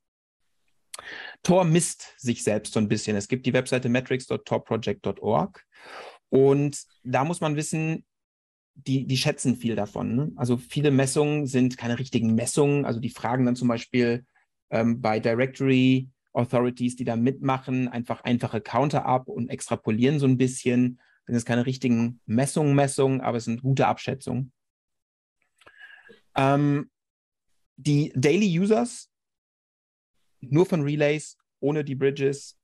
[1.44, 3.18] Tor misst sich selbst so ein bisschen.
[3.18, 5.64] Es gibt die Webseite metrics.torproject.org
[6.30, 8.06] und da muss man wissen,
[8.76, 10.16] die, die schätzen viel davon.
[10.16, 10.32] Ne?
[10.36, 12.86] Also viele Messungen sind keine richtigen Messungen.
[12.86, 14.26] Also die fragen dann zum Beispiel
[14.70, 20.38] ähm, bei Directory Authorities, die da mitmachen, einfach einfache Counter ab und extrapolieren so ein
[20.38, 21.00] bisschen.
[21.26, 24.52] Das sind jetzt keine richtigen Messungen, Messungen, aber es sind gute Abschätzungen.
[26.36, 26.92] Ähm,
[27.78, 29.10] die Daily Users,
[30.42, 32.58] nur von Relays, ohne die Bridges.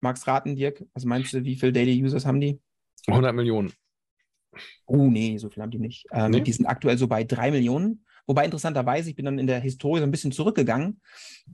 [0.00, 0.84] Magst raten, Dirk?
[0.94, 2.60] Was meinst du, wie viele Daily Users haben die?
[3.08, 3.72] 100 Millionen.
[4.86, 6.06] Oh, nee, so viel haben die nicht.
[6.12, 6.40] Ähm, Nee?
[6.40, 8.04] Die sind aktuell so bei drei Millionen.
[8.26, 11.00] Wobei interessanterweise, ich bin dann in der Historie so ein bisschen zurückgegangen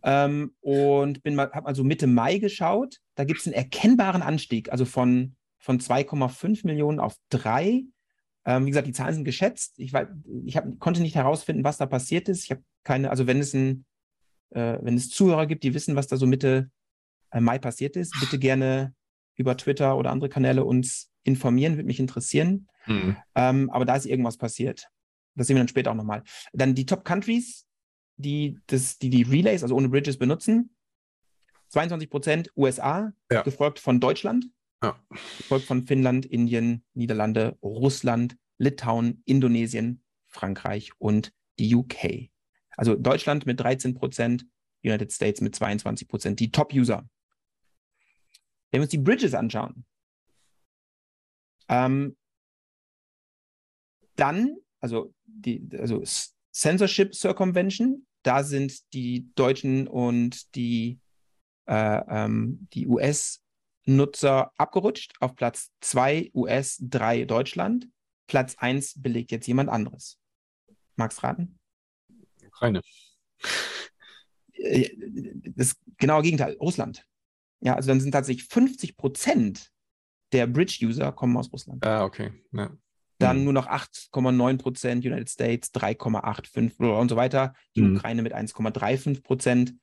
[0.03, 2.99] ähm, und bin mal, habe mal so Mitte Mai geschaut.
[3.15, 7.85] Da gibt es einen erkennbaren Anstieg, also von, von 2,5 Millionen auf 3.
[8.45, 9.79] Ähm, wie gesagt, die Zahlen sind geschätzt.
[9.79, 10.09] Ich, weiß,
[10.45, 12.45] ich hab, konnte nicht herausfinden, was da passiert ist.
[12.45, 13.87] Ich habe keine, also wenn es ein,
[14.51, 16.71] äh, wenn es Zuhörer gibt, die wissen, was da so Mitte
[17.31, 18.95] äh, Mai passiert ist, bitte gerne
[19.37, 22.69] über Twitter oder andere Kanäle uns informieren, würde mich interessieren.
[22.83, 23.17] Hm.
[23.35, 24.91] Ähm, aber da ist irgendwas passiert.
[25.35, 26.25] Das sehen wir dann später auch nochmal.
[26.53, 27.67] Dann die Top Countries,
[28.17, 30.77] die, das, die die Relays, also ohne Bridges benutzen.
[31.69, 33.41] 22 Prozent USA, Ja.
[33.41, 34.45] gefolgt von Deutschland,
[34.85, 35.01] Ja.
[35.39, 42.30] gefolgt von Finnland, Indien, Niederlande, Russland, Litauen, Indonesien, Frankreich und die UK.
[42.76, 44.47] Also Deutschland mit 13 Prozent,
[44.82, 47.09] United States mit 22 Prozent, die Top-User.
[48.70, 49.85] Wenn wir uns die Bridges anschauen,
[51.68, 52.16] ähm,
[54.16, 56.03] dann, also die, also
[56.53, 60.99] Censorship Circumvention, da sind die Deutschen und die,
[61.66, 62.87] äh, ähm, die
[63.87, 67.89] US-Nutzer abgerutscht auf Platz 2 US, 3 Deutschland.
[68.26, 70.18] Platz 1 belegt jetzt jemand anderes.
[70.97, 71.59] Magst raten?
[72.47, 72.80] Ukraine.
[74.55, 74.91] Äh,
[75.57, 77.05] Das genaue Gegenteil, Russland.
[77.61, 79.70] Ja, also dann sind tatsächlich 50 Prozent
[80.32, 81.85] der Bridge-User kommen aus Russland.
[81.85, 82.32] Ah, okay.
[82.53, 82.70] Ja.
[83.18, 83.45] Dann Hm.
[83.45, 87.55] nur noch 8,9 Prozent United States, 3,85 und so weiter.
[87.76, 87.97] Die Mhm.
[87.97, 89.74] Ukraine mit 1,35 Prozent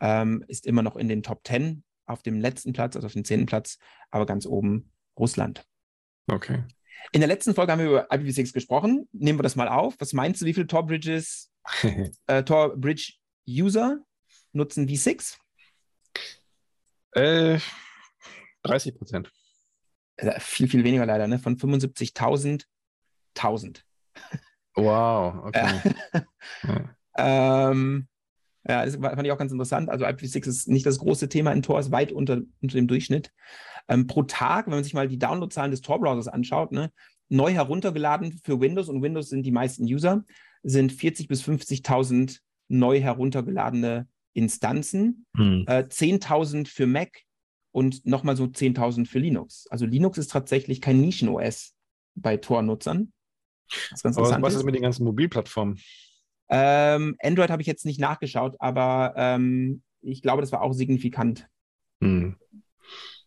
[0.00, 3.24] ähm, ist immer noch in den Top 10 auf dem letzten Platz, also auf dem
[3.24, 3.78] zehnten Platz,
[4.10, 5.64] aber ganz oben Russland.
[6.26, 6.64] Okay.
[7.12, 9.08] In der letzten Folge haben wir über IPv6 gesprochen.
[9.12, 9.94] Nehmen wir das mal auf.
[9.98, 11.50] Was meinst du, wie viele Tor Bridges,
[12.26, 13.14] äh, Tor Bridge
[13.48, 13.98] User
[14.52, 15.36] nutzen V6?
[17.14, 17.58] äh,
[18.62, 19.32] 30 Prozent.
[20.16, 21.38] Äh, viel, viel weniger leider, ne?
[21.38, 22.64] Von 75.000,
[23.36, 23.84] 1000.
[24.74, 25.94] Wow, okay.
[27.16, 28.08] Ähm,
[28.66, 29.90] Ja, das fand ich auch ganz interessant.
[29.90, 33.30] Also IPv6 ist nicht das große Thema in Tor, ist weit unter, unter dem Durchschnitt.
[33.88, 36.90] Ähm, pro Tag, wenn man sich mal die Downloadzahlen des Tor-Browsers anschaut, ne,
[37.28, 40.24] neu heruntergeladen für Windows und Windows sind die meisten User,
[40.62, 42.38] sind 40.000 bis 50.000
[42.68, 45.64] neu heruntergeladene Instanzen, hm.
[45.68, 47.20] äh, 10.000 für Mac
[47.70, 49.66] und nochmal so 10.000 für Linux.
[49.68, 51.74] Also Linux ist tatsächlich kein Nischen-OS
[52.14, 53.12] bei Tor-Nutzern.
[54.02, 55.78] Aber was ist mit den ganzen Mobilplattformen?
[56.48, 61.48] Ähm, Android habe ich jetzt nicht nachgeschaut, aber ähm, ich glaube, das war auch signifikant.
[62.00, 62.36] Hm.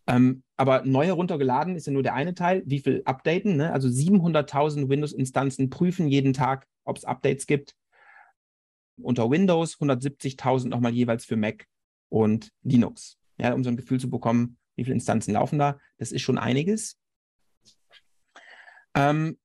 [0.07, 2.63] Ähm, aber neu heruntergeladen ist ja nur der eine Teil.
[2.65, 3.57] Wie viel updaten?
[3.57, 3.73] Ne?
[3.73, 7.75] Also 700.000 Windows-Instanzen prüfen jeden Tag, ob es Updates gibt.
[8.99, 11.65] Unter Windows 170.000 nochmal jeweils für Mac
[12.09, 13.17] und Linux.
[13.37, 15.77] Ja, um so ein Gefühl zu bekommen, wie viele Instanzen laufen da.
[15.97, 16.97] Das ist schon einiges.
[18.95, 19.37] Ähm,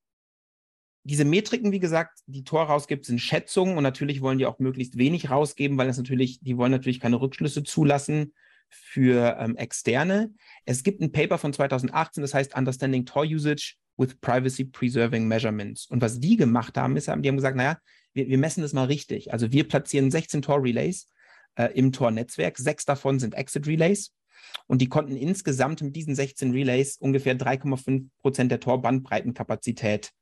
[1.05, 4.99] diese Metriken, wie gesagt, die Tor rausgibt, sind Schätzungen und natürlich wollen die auch möglichst
[4.99, 8.35] wenig rausgeben, weil das natürlich, die wollen natürlich keine Rückschlüsse zulassen
[8.69, 10.33] für ähm, Externe.
[10.65, 15.87] Es gibt ein Paper von 2018, das heißt Understanding Tor Usage with Privacy Preserving Measurements.
[15.87, 17.79] Und was die gemacht haben, ist, die haben gesagt, naja,
[18.15, 19.33] wir, wir messen das mal richtig.
[19.33, 21.09] Also wir platzieren 16 Tor-Relays
[21.57, 24.13] äh, im Tor-Netzwerk, sechs davon sind Exit-Relays.
[24.67, 30.13] Und die konnten insgesamt mit diesen 16 Relays ungefähr 3,5 Prozent der Tor-Bandbreitenkapazität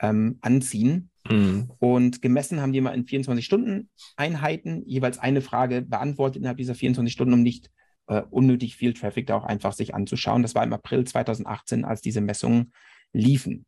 [0.00, 1.10] ähm, anziehen.
[1.28, 1.70] Mhm.
[1.78, 6.74] Und gemessen haben die mal in 24 Stunden Einheiten jeweils eine Frage beantwortet innerhalb dieser
[6.74, 7.70] 24 Stunden, um nicht
[8.06, 10.42] äh, unnötig viel Traffic da auch einfach sich anzuschauen.
[10.42, 12.72] Das war im April 2018, als diese Messungen
[13.12, 13.66] liefen.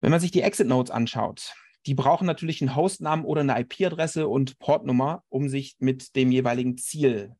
[0.00, 1.54] Wenn man sich die Exit Nodes anschaut,
[1.86, 6.76] die brauchen natürlich einen Hostnamen oder eine IP-Adresse und Portnummer, um sich mit dem jeweiligen
[6.76, 7.34] Ziel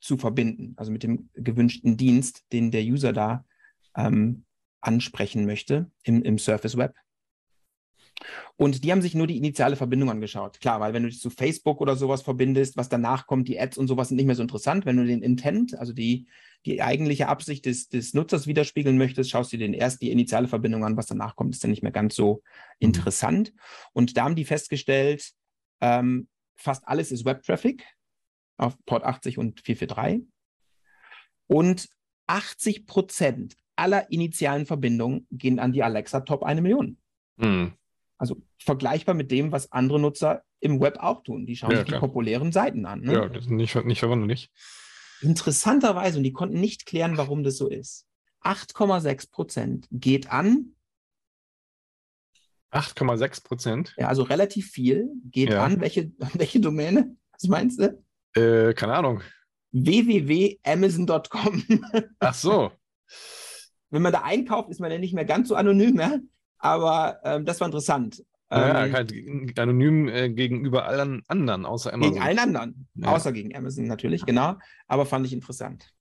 [0.00, 3.44] zu verbinden, also mit dem gewünschten Dienst, den der User da
[3.96, 4.44] ähm,
[4.80, 6.94] ansprechen möchte im, im Surface Web.
[8.56, 10.60] Und die haben sich nur die initiale Verbindung angeschaut.
[10.60, 13.78] Klar, weil wenn du dich zu Facebook oder sowas verbindest, was danach kommt, die Ads
[13.78, 14.84] und sowas sind nicht mehr so interessant.
[14.84, 16.26] Wenn du den Intent, also die,
[16.66, 20.84] die eigentliche Absicht des, des Nutzers widerspiegeln möchtest, schaust du dir erst die initiale Verbindung
[20.84, 22.86] an, was danach kommt, ist dann nicht mehr ganz so mhm.
[22.88, 23.52] interessant.
[23.92, 25.32] Und da haben die festgestellt,
[25.80, 27.86] ähm, fast alles ist Web-Traffic
[28.58, 30.28] auf Port 80 und 443.
[31.46, 31.88] Und
[32.26, 36.98] 80 Prozent aller initialen Verbindungen gehen an die Alexa Top 1 Million.
[37.36, 37.72] Mhm.
[38.18, 41.46] Also vergleichbar mit dem, was andere Nutzer im Web auch tun.
[41.46, 42.00] Die schauen ja, sich klar.
[42.00, 43.00] die populären Seiten an.
[43.00, 43.14] Ne?
[43.14, 44.50] Ja, das ist nicht, nicht verwunderlich.
[45.22, 48.06] Interessanterweise, und die konnten nicht klären, warum das so ist.
[48.42, 50.74] 8,6 Prozent geht an.
[52.72, 53.94] 8,6 Prozent?
[53.96, 55.64] Ja, also relativ viel geht ja.
[55.64, 55.80] an.
[55.80, 57.16] Welche, welche Domäne?
[57.32, 58.02] Was meinst du?
[58.34, 59.22] Äh, keine Ahnung.
[59.72, 61.64] www.amazon.com.
[62.18, 62.70] Ach so.
[63.90, 65.94] Wenn man da einkauft, ist man ja nicht mehr ganz so anonym.
[65.94, 66.22] Ne?
[66.58, 68.24] Aber ähm, das war interessant.
[68.50, 69.12] Ja, ähm, halt
[69.58, 72.14] anonym äh, gegenüber allen anderen, außer Amazon.
[72.14, 73.08] Gegen allen anderen, ja.
[73.08, 74.56] außer gegen Amazon natürlich, genau.
[74.88, 75.92] Aber fand ich interessant.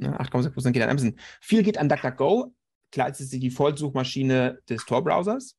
[0.00, 1.16] Ja, 8,6% geht an Amazon.
[1.40, 2.54] Viel geht an DuckDuckGo.
[2.90, 5.56] Klar, es ist die Default-Suchmaschine des Tor-Browsers.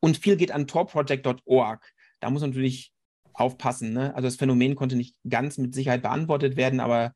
[0.00, 1.92] Und viel geht an torproject.org.
[2.20, 2.92] Da muss man natürlich
[3.32, 3.92] aufpassen.
[3.92, 4.14] Ne?
[4.14, 7.12] Also das Phänomen konnte nicht ganz mit Sicherheit beantwortet werden, aber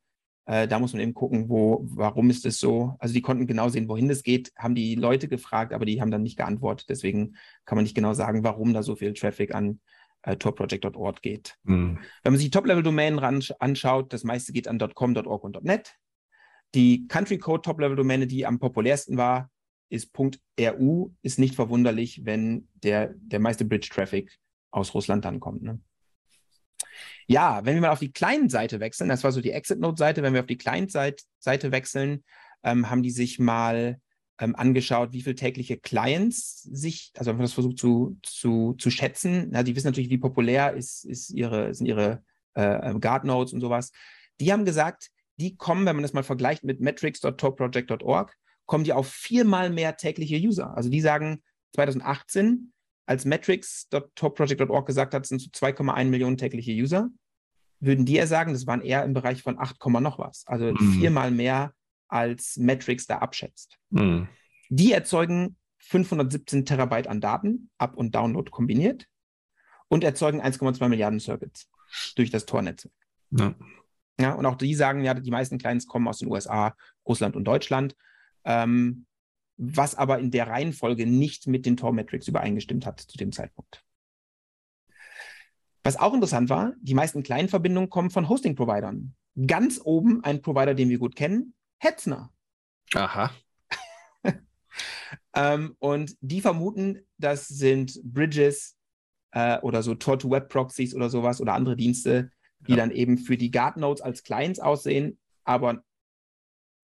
[0.47, 2.97] äh, da muss man eben gucken, wo, warum ist es so.
[2.99, 6.11] Also die konnten genau sehen, wohin es geht, haben die Leute gefragt, aber die haben
[6.11, 6.88] dann nicht geantwortet.
[6.88, 9.80] Deswegen kann man nicht genau sagen, warum da so viel Traffic an
[10.22, 11.57] äh, torproject.org geht.
[11.64, 11.99] Mhm.
[12.22, 13.20] Wenn man sich die Top-Level-Domänen
[13.59, 15.95] anschaut, das meiste geht an .com, .org und .net.
[16.74, 19.51] Die Country Code Top-Level-Domäne, die am populärsten war,
[19.90, 24.38] ist .ru, ist nicht verwunderlich, wenn der, der meiste Bridge-Traffic
[24.70, 25.62] aus Russland dann kommt.
[25.62, 25.80] Ne?
[27.26, 30.40] Ja, wenn wir mal auf die Client-Seite wechseln, das war so die Exit-Note-Seite, wenn wir
[30.40, 32.24] auf die Client-Seite wechseln,
[32.62, 33.98] ähm, haben die sich mal
[34.38, 39.52] ähm, angeschaut, wie viele tägliche Clients sich, also haben das versucht zu, zu, zu schätzen.
[39.52, 42.22] Ja, die wissen natürlich, wie populär ist, ist ihre, sind ihre
[42.54, 43.92] äh, Guard-Nodes und sowas.
[44.40, 49.08] Die haben gesagt, die kommen, wenn man das mal vergleicht mit metrics.topproject.org, kommen die auf
[49.08, 50.76] viermal mehr tägliche User.
[50.76, 51.42] Also die sagen,
[51.74, 52.72] 2018
[53.07, 57.09] als metrics.topproject.org gesagt hat, sind so 2,1 Millionen tägliche User,
[57.80, 60.46] würden die ja sagen, das waren eher im Bereich von 8, noch was.
[60.46, 60.92] Also mhm.
[60.92, 61.74] viermal mehr
[62.09, 63.78] als Metrics da abschätzt.
[63.90, 64.28] Mhm.
[64.68, 69.07] Die erzeugen 517 Terabyte an Daten, Up- und Download kombiniert,
[69.88, 71.68] und erzeugen 1,2 Milliarden Circuits
[72.16, 72.94] durch das Tor-Netzwerk.
[73.30, 73.55] Ja.
[74.18, 74.32] ja.
[74.32, 76.74] und auch die sagen, ja, die meisten Clients kommen aus den USA,
[77.07, 77.94] Russland und Deutschland.
[78.44, 79.05] Ähm,
[79.64, 83.84] was aber in der Reihenfolge nicht mit den Tor-Metrics übereingestimmt hat zu dem Zeitpunkt.
[85.84, 89.14] Was auch interessant war, die meisten kleinen Verbindungen kommen von Hosting-Providern.
[89.46, 92.32] Ganz oben ein Provider, den wir gut kennen, Hetzner.
[92.94, 93.30] Aha.
[95.34, 98.76] ähm, und die vermuten, das sind Bridges
[99.30, 102.78] äh, oder so Tor-to-Web-Proxies oder sowas oder andere Dienste, die ja.
[102.78, 105.84] dann eben für die Guard-Nodes als Clients aussehen, aber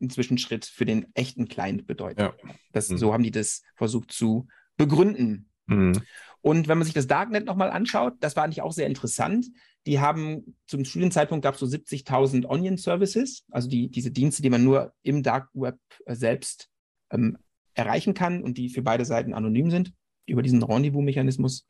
[0.01, 2.20] einen Zwischenschritt für den echten Client bedeuten.
[2.20, 2.34] Ja.
[2.72, 2.99] Das, mhm.
[2.99, 4.46] So haben die das versucht zu
[4.76, 5.51] begründen.
[5.66, 6.01] Mhm.
[6.40, 9.46] Und wenn man sich das Darknet nochmal anschaut, das war eigentlich auch sehr interessant.
[9.86, 14.64] Die haben zum Studienzeitpunkt gab es so 70.000 Onion-Services, also die, diese Dienste, die man
[14.64, 16.68] nur im Dark Web äh, selbst
[17.11, 17.38] ähm,
[17.74, 19.92] erreichen kann und die für beide Seiten anonym sind,
[20.26, 21.66] über diesen Rendezvous-Mechanismus.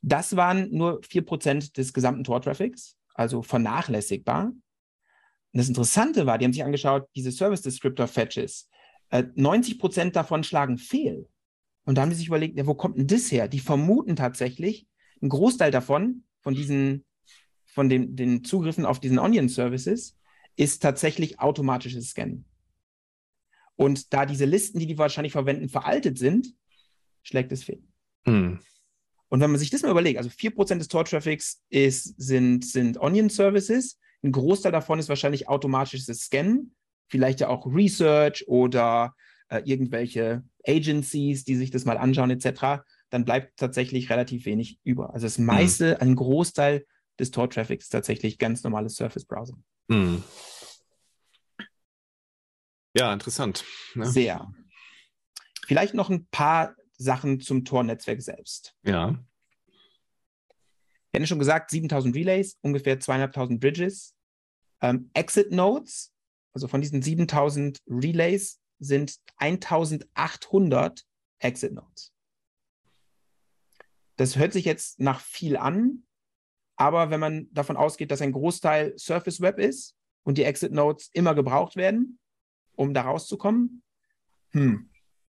[0.00, 4.52] Das waren nur 4% des gesamten Tor-Traffics, also vernachlässigbar.
[5.54, 8.68] Und das Interessante war, die haben sich angeschaut, diese Service Descriptor Fetches,
[9.10, 11.28] äh, 90% davon schlagen fehl.
[11.84, 13.46] Und da haben die sich überlegt, ja, wo kommt denn das her?
[13.46, 14.88] Die vermuten tatsächlich,
[15.22, 17.04] ein Großteil davon, von diesen,
[17.66, 20.18] von den, den Zugriffen auf diesen Onion-Services,
[20.56, 22.46] ist tatsächlich automatisches Scannen.
[23.76, 26.48] Und da diese Listen, die die wahrscheinlich verwenden, veraltet sind,
[27.22, 27.80] schlägt es fehl.
[28.24, 28.58] Hm.
[29.28, 34.32] Und wenn man sich das mal überlegt, also 4% des Tor-Traffics sind, sind Onion-Services, ein
[34.32, 36.74] Großteil davon ist wahrscheinlich automatisches Scannen,
[37.08, 39.14] vielleicht ja auch Research oder
[39.48, 45.12] äh, irgendwelche Agencies, die sich das mal anschauen, etc., dann bleibt tatsächlich relativ wenig über.
[45.14, 46.00] Also das meiste, mhm.
[46.00, 46.86] ein Großteil
[47.20, 49.62] des Tor-Traffics ist tatsächlich ganz normales Surface-Browsing.
[49.88, 50.24] Mhm.
[52.96, 53.64] Ja, interessant.
[53.94, 54.06] Ne?
[54.06, 54.50] Sehr.
[55.66, 58.74] Vielleicht noch ein paar Sachen zum Tor-Netzwerk selbst.
[58.84, 59.18] Ja.
[61.10, 64.13] Wir hatten schon gesagt, 7000 Relays, ungefähr 2500 Bridges.
[64.80, 66.12] Ähm, Exit Nodes,
[66.52, 71.04] also von diesen 7000 Relays sind 1800
[71.38, 72.12] Exit Nodes.
[74.16, 76.04] Das hört sich jetzt nach viel an,
[76.76, 81.10] aber wenn man davon ausgeht, dass ein Großteil Surface Web ist und die Exit Nodes
[81.12, 82.18] immer gebraucht werden,
[82.76, 83.82] um da rauszukommen,
[84.50, 84.90] hm,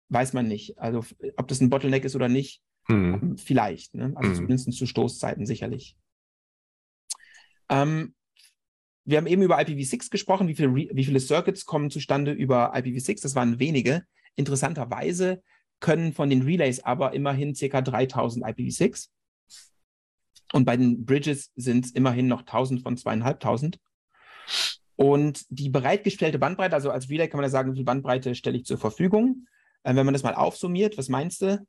[0.09, 0.77] weiß man nicht.
[0.77, 1.03] Also
[1.37, 3.37] ob das ein Bottleneck ist oder nicht, hm.
[3.37, 3.93] vielleicht.
[3.95, 4.13] Ne?
[4.15, 4.35] Also hm.
[4.35, 5.97] zumindest zu Stoßzeiten sicherlich.
[7.69, 8.15] Ähm,
[9.07, 10.49] wir haben eben über IPv6 gesprochen.
[10.49, 13.21] Wie, viel, wie viele Circuits kommen zustande über IPv6?
[13.21, 14.03] Das waren wenige.
[14.35, 15.41] Interessanterweise
[15.79, 17.81] können von den Relays aber immerhin ca.
[17.81, 19.07] 3000 IPv6.
[20.51, 23.79] Und bei den Bridges sind es immerhin noch 1000 von zweieinhalbtausend.
[24.97, 28.57] Und die bereitgestellte Bandbreite, also als Relay kann man ja sagen, wie viel Bandbreite stelle
[28.57, 29.47] ich zur Verfügung.
[29.83, 31.65] Äh, wenn man das mal aufsummiert, was meinst du?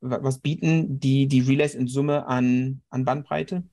[0.00, 3.64] Was bieten die, die Relays in Summe an, an Bandbreite?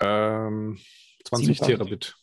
[0.00, 0.78] Ähm,
[1.24, 2.16] 20 Terabit.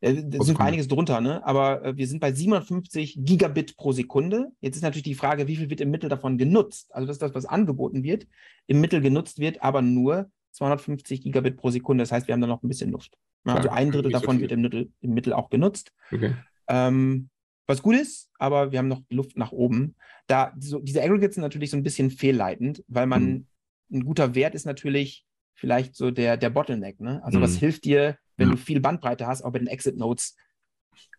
[0.00, 1.44] Äh, das sind einiges drunter, ne?
[1.44, 4.52] aber äh, wir sind bei 750 Gigabit pro Sekunde.
[4.60, 6.94] Jetzt ist natürlich die Frage, wie viel wird im Mittel davon genutzt?
[6.94, 8.26] Also das ist das, was angeboten wird,
[8.66, 12.02] im Mittel genutzt wird, aber nur 250 Gigabit pro Sekunde.
[12.02, 13.16] Das heißt, wir haben da noch ein bisschen Luft.
[13.46, 15.92] Ja, also ein Drittel davon so wird im Mittel, im Mittel auch genutzt.
[16.12, 16.34] Okay.
[16.68, 17.30] Ähm,
[17.66, 19.94] was gut ist, aber wir haben noch Luft nach oben.
[20.26, 23.46] Da, so, diese Aggregates sind natürlich so ein bisschen fehlleitend, weil man, mhm.
[23.92, 25.24] ein guter Wert ist natürlich
[25.58, 27.00] vielleicht so der, der Bottleneck.
[27.00, 27.22] Ne?
[27.24, 27.42] Also, mhm.
[27.42, 28.54] was hilft dir, wenn ja.
[28.54, 30.36] du viel Bandbreite hast, auch bei den Exit-Nodes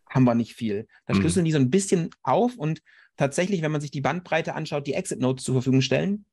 [0.10, 0.88] haben wir nicht viel.
[1.06, 1.20] Da mhm.
[1.20, 2.82] schlüsseln die so ein bisschen auf und
[3.18, 6.26] tatsächlich, wenn man sich die Bandbreite anschaut, die Exit-Nodes zur Verfügung stellen,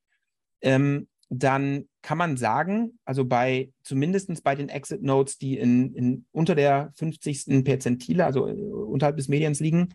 [0.63, 6.27] ähm, dann kann man sagen, also bei zumindest bei den Exit Nodes, die in, in
[6.31, 7.65] unter der 50.
[7.65, 9.95] Perzentile, also äh, unterhalb des Medians liegen,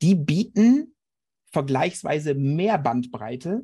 [0.00, 0.94] die bieten
[1.50, 3.62] vergleichsweise mehr Bandbreite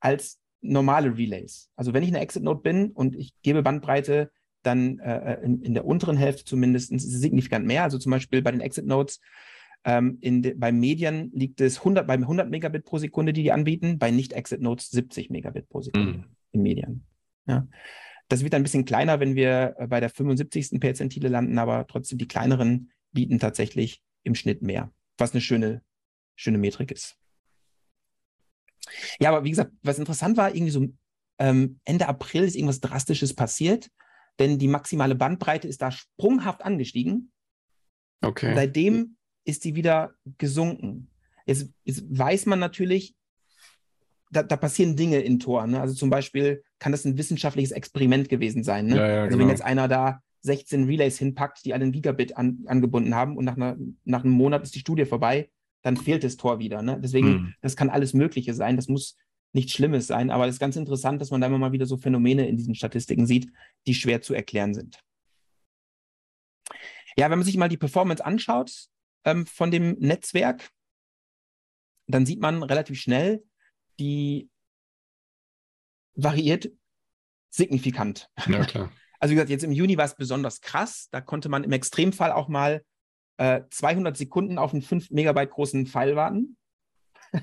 [0.00, 1.70] als normale Relays.
[1.76, 4.30] Also wenn ich eine Exit Node bin und ich gebe Bandbreite
[4.62, 7.82] dann äh, äh in, in, der unteren Hälfte zumindest signifikant mehr.
[7.82, 9.20] Also zum Beispiel bei den Exit Nodes
[9.84, 13.98] ähm, de, bei Medien liegt es 100, bei 100 Megabit pro Sekunde, die die anbieten,
[13.98, 16.24] bei Nicht-Exit-Nodes 70 Megabit pro Sekunde mhm.
[16.52, 17.06] in Medien.
[17.46, 17.66] Ja.
[18.28, 20.80] Das wird ein bisschen kleiner, wenn wir äh, bei der 75.
[20.80, 25.82] Perzentile landen, aber trotzdem die kleineren bieten tatsächlich im Schnitt mehr, was eine schöne,
[26.36, 27.18] schöne Metrik ist.
[29.20, 30.86] Ja, aber wie gesagt, was interessant war, irgendwie so
[31.38, 33.90] ähm, Ende April ist irgendwas Drastisches passiert,
[34.38, 37.32] denn die maximale Bandbreite ist da sprunghaft angestiegen.
[38.22, 38.54] Okay.
[38.54, 41.10] Seitdem ist die wieder gesunken.
[41.46, 43.14] Jetzt, jetzt weiß man natürlich,
[44.30, 45.66] da, da, passieren Dinge in Tor.
[45.66, 45.80] Ne?
[45.80, 48.86] Also zum Beispiel kann das ein wissenschaftliches Experiment gewesen sein.
[48.86, 48.96] Ne?
[48.96, 49.42] Ja, ja, also genau.
[49.42, 53.44] wenn jetzt einer da 16 Relays hinpackt, die alle einen Gigabit an, angebunden haben und
[53.44, 55.50] nach, einer, nach einem Monat ist die Studie vorbei,
[55.82, 56.82] dann fehlt das Tor wieder.
[56.82, 56.98] Ne?
[57.00, 57.54] Deswegen, hm.
[57.60, 58.76] das kann alles Mögliche sein.
[58.76, 59.16] Das muss
[59.52, 61.96] nichts Schlimmes sein, aber es ist ganz interessant, dass man da immer mal wieder so
[61.96, 63.50] Phänomene in diesen Statistiken sieht,
[63.86, 64.98] die schwer zu erklären sind.
[67.16, 68.88] Ja, wenn man sich mal die Performance anschaut,
[69.24, 70.70] ähm, von dem Netzwerk,
[72.06, 73.44] dann sieht man relativ schnell,
[74.00, 74.48] die
[76.14, 76.70] variiert
[77.50, 78.30] signifikant.
[78.46, 78.92] Ja, klar.
[79.18, 81.06] Also wie gesagt, jetzt im Juni war es besonders krass.
[81.12, 82.84] Da konnte man im Extremfall auch mal
[83.42, 86.56] äh, 200 Sekunden auf einen 5 Megabyte großen File warten.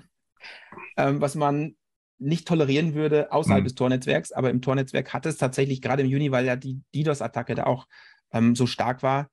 [0.97, 1.75] ähm, was man
[2.19, 3.67] nicht tolerieren würde außerhalb Mhm.
[3.67, 7.53] des Tornetzwerks, aber im Tornetzwerk hat es tatsächlich, gerade im Juni, weil ja die DDoS-Attacke
[7.55, 7.85] da auch
[8.31, 9.29] ähm, so stark war,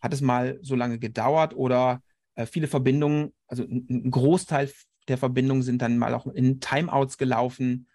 [0.00, 2.02] hat es mal so lange gedauert oder
[2.34, 4.70] äh, viele Verbindungen, also ein, ein Großteil
[5.08, 7.88] der Verbindungen sind dann mal auch in Timeouts gelaufen.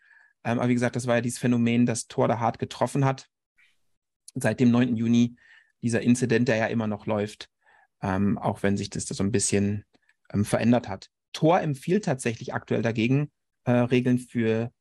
[0.44, 3.28] Ähm, aber wie gesagt, das war ja dieses Phänomen, das Tor da hart getroffen hat.
[4.34, 4.96] Seit dem 9.
[4.96, 5.38] Juni
[5.84, 7.50] dieser Inzident, der ja immer noch läuft,
[8.02, 9.86] ähm, auch wenn sich das, so ein bisschen
[10.34, 11.10] ähm, verändert hat.
[11.34, 13.32] Tor empfiehlt tatsächlich aktuell dagegen
[13.66, 14.72] äh, Regeln für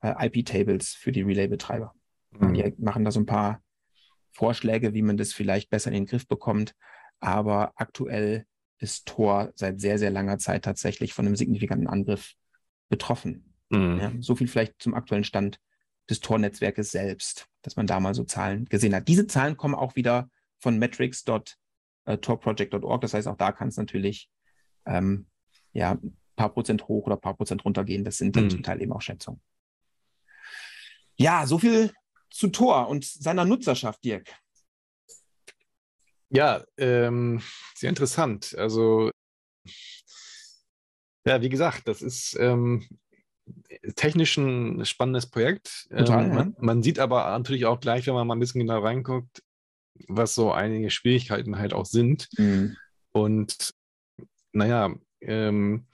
[0.00, 1.94] äh, IP-Tables für die Relay-Betreiber.
[2.30, 2.54] Mhm.
[2.54, 3.62] Die machen da so ein paar
[4.30, 6.74] Vorschläge, wie man das vielleicht besser in den Griff bekommt.
[7.20, 8.46] Aber aktuell
[8.78, 12.34] ist Tor seit sehr, sehr langer Zeit tatsächlich von einem signifikanten Angriff
[12.88, 13.54] betroffen.
[13.70, 13.98] Mhm.
[14.00, 15.58] Ja, so viel vielleicht zum aktuellen Stand
[16.08, 19.08] des Tor-Netzwerkes selbst, dass man da mal so Zahlen gesehen hat.
[19.08, 20.78] Diese Zahlen kommen auch wieder von
[22.08, 23.00] metrics.torproject.org.
[23.00, 24.30] Das heißt, auch da kann es natürlich
[24.86, 25.26] ähm,
[25.72, 28.04] ja, ein paar Prozent hoch oder ein paar Prozent runter gehen.
[28.04, 28.50] Das sind dann Mhm.
[28.50, 29.40] zum Teil eben auch Schätzungen.
[31.16, 31.92] Ja, so viel
[32.30, 34.32] zu Tor und seiner Nutzerschaft, Dirk.
[36.30, 37.40] Ja, ähm,
[37.74, 38.54] sehr interessant.
[38.56, 39.10] Also,
[41.26, 42.86] ja, wie gesagt, das ist ähm,
[43.96, 45.88] technisch ein spannendes Projekt.
[45.88, 46.34] Total, ähm, ja.
[46.34, 49.42] man, man sieht aber natürlich auch gleich, wenn man mal ein bisschen genau reinguckt,
[50.08, 52.28] was so einige Schwierigkeiten halt auch sind.
[53.12, 53.74] Und
[54.52, 55.86] naja, ähm,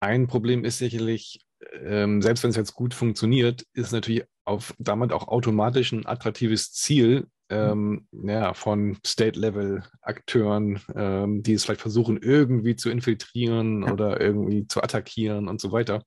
[0.00, 1.44] ein Problem ist sicherlich,
[1.82, 6.72] ähm, selbst wenn es jetzt gut funktioniert, ist natürlich auf damit auch automatisch ein attraktives
[6.72, 13.92] Ziel ähm, ja, von State-Level-Akteuren, ähm, die es vielleicht versuchen, irgendwie zu infiltrieren Ja.
[13.92, 16.04] oder irgendwie zu attackieren und so weiter.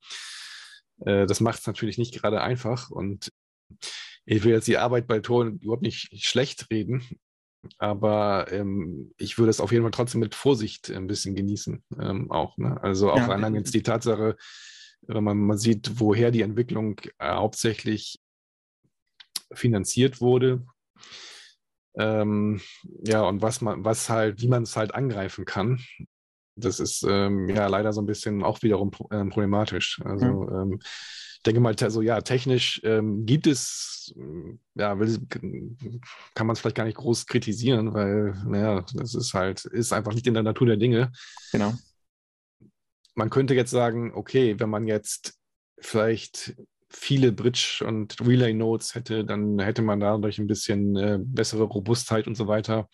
[1.06, 3.32] Äh, das macht es natürlich nicht gerade einfach und
[4.26, 7.04] ich will jetzt die Arbeit bei Tor überhaupt nicht schlecht reden,
[7.80, 12.32] aber ähm, ich würde es auf jeden Fall trotzdem mit Vorsicht ein bisschen genießen, ähm,
[12.32, 12.58] auch.
[12.58, 12.82] Ne?
[12.84, 14.38] Also auch Ja, allein jetzt die Tatsache,
[15.04, 18.20] wenn man mal sieht, woher die Entwicklung äh, hauptsächlich
[19.54, 20.66] finanziert wurde.
[21.96, 22.60] Ähm,
[23.04, 25.80] ja, und was man, was halt, wie man es halt angreifen kann.
[26.56, 30.02] Das ist ähm, ja leider so ein bisschen auch wiederum pro- ähm, problematisch.
[30.06, 30.48] Also
[30.80, 35.20] ich denke mal, so ja, technisch ähm, gibt es, ähm, ja, will,
[36.34, 40.14] kann man es vielleicht gar nicht groß kritisieren, weil, naja, das ist halt, ist einfach
[40.14, 41.12] nicht in der Natur der Dinge.
[41.52, 41.74] Genau.
[43.16, 45.38] Man könnte jetzt sagen, okay, wenn man jetzt
[45.80, 46.56] vielleicht
[46.90, 52.36] viele Bridge- und Relay-Nodes hätte, dann hätte man dadurch ein bisschen äh, bessere Robustheit und
[52.36, 52.88] so weiter.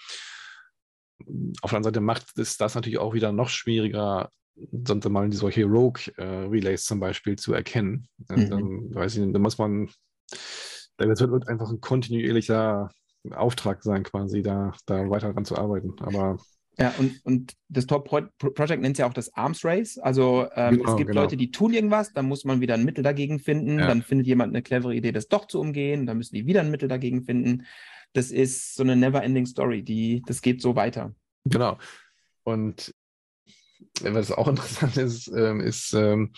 [1.61, 4.31] Auf der anderen Seite macht es das natürlich auch wieder noch schwieriger,
[4.85, 8.07] sonst mal solche Rogue-Relays zum Beispiel zu erkennen.
[8.29, 8.49] Äh, Mhm.
[8.49, 9.89] Dann weiß ich nicht, da muss man,
[10.97, 12.89] das wird einfach ein kontinuierlicher
[13.31, 15.93] Auftrag sein, quasi, da, da weiter dran zu arbeiten.
[15.99, 16.37] Aber
[16.77, 19.97] Ja, und, und das Top Pro Project nennt es ja auch das Arms Race.
[19.97, 21.21] Also ähm, Genau, es gibt genau.
[21.23, 23.87] Leute, die tun irgendwas, dann muss man wieder ein Mittel dagegen finden, Ja.
[23.87, 26.71] dann findet jemand eine clevere Idee, das doch zu umgehen, dann müssen die wieder ein
[26.71, 27.65] Mittel dagegen finden.
[28.13, 31.13] Das ist so eine never-ending Story, die, das geht so weiter.
[31.45, 31.77] Genau.
[32.43, 32.93] Und
[34.03, 36.31] was auch interessant ist, ähm, ist, ähm,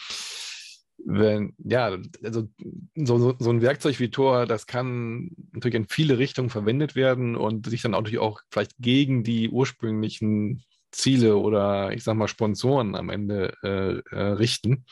[1.06, 2.48] wenn, ja, also
[2.96, 7.68] so, so, ein Werkzeug wie Tor, das kann natürlich in viele Richtungen verwendet werden und
[7.68, 12.96] sich dann auch natürlich auch vielleicht gegen die ursprünglichen Ziele oder ich sag mal Sponsoren
[12.96, 14.86] am Ende äh, äh, richten.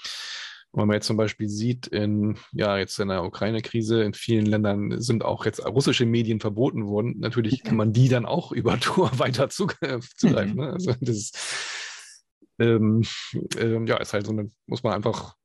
[0.71, 4.45] Und wenn man jetzt zum Beispiel sieht, in, ja, jetzt in der Ukraine-Krise, in vielen
[4.45, 7.15] Ländern sind auch jetzt russische Medien verboten worden.
[7.19, 10.55] Natürlich kann man die dann auch über Tor weiter zugre- zugreifen.
[10.55, 10.71] Ne?
[10.73, 11.37] Also das ist,
[12.59, 13.03] ähm,
[13.57, 15.35] ähm, ja, ist halt so eine, muss man einfach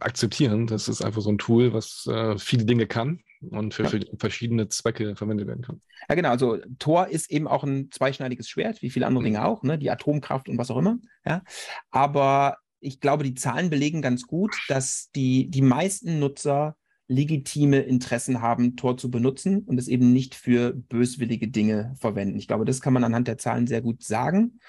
[0.00, 0.66] akzeptieren.
[0.66, 3.20] Das ist einfach so ein Tool, was äh, viele Dinge kann
[3.50, 5.80] und für, für verschiedene Zwecke verwendet werden kann.
[6.08, 6.30] Ja, genau.
[6.30, 9.26] Also Tor ist eben auch ein zweischneidiges Schwert, wie viele andere Mhm.
[9.26, 9.78] Dinge auch, ne?
[9.78, 10.98] Die Atomkraft und was auch immer.
[11.24, 11.42] Ja.
[11.90, 16.76] Aber ich glaube, die Zahlen belegen ganz gut, dass die, die meisten Nutzer
[17.08, 22.38] legitime Interessen haben, Tor zu benutzen und es eben nicht für böswillige Dinge verwenden.
[22.38, 24.60] Ich glaube, das kann man anhand der Zahlen sehr gut sagen.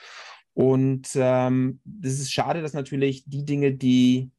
[0.54, 4.32] Und ähm, das ist schade, dass natürlich die Dinge, die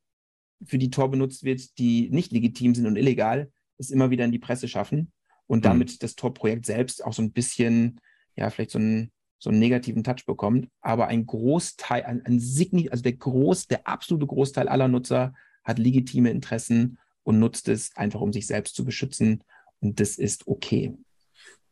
[0.65, 4.33] für die Tor benutzt wird, die nicht legitim sind und illegal, es immer wieder in
[4.33, 5.13] die Presse schaffen
[5.47, 5.63] und Mhm.
[5.63, 8.01] damit das Tor-Projekt selbst auch so ein bisschen,
[8.37, 10.69] ja, vielleicht so einen, so einen negativen Touch bekommt.
[10.81, 15.35] Aber ein Großteil, ein, ein Signi also der Groß, der absolute Großteil aller Nutzer
[15.65, 19.43] hat legitime Interessen und nutzt es einfach, um sich selbst zu beschützen.
[19.81, 20.95] Und das ist okay.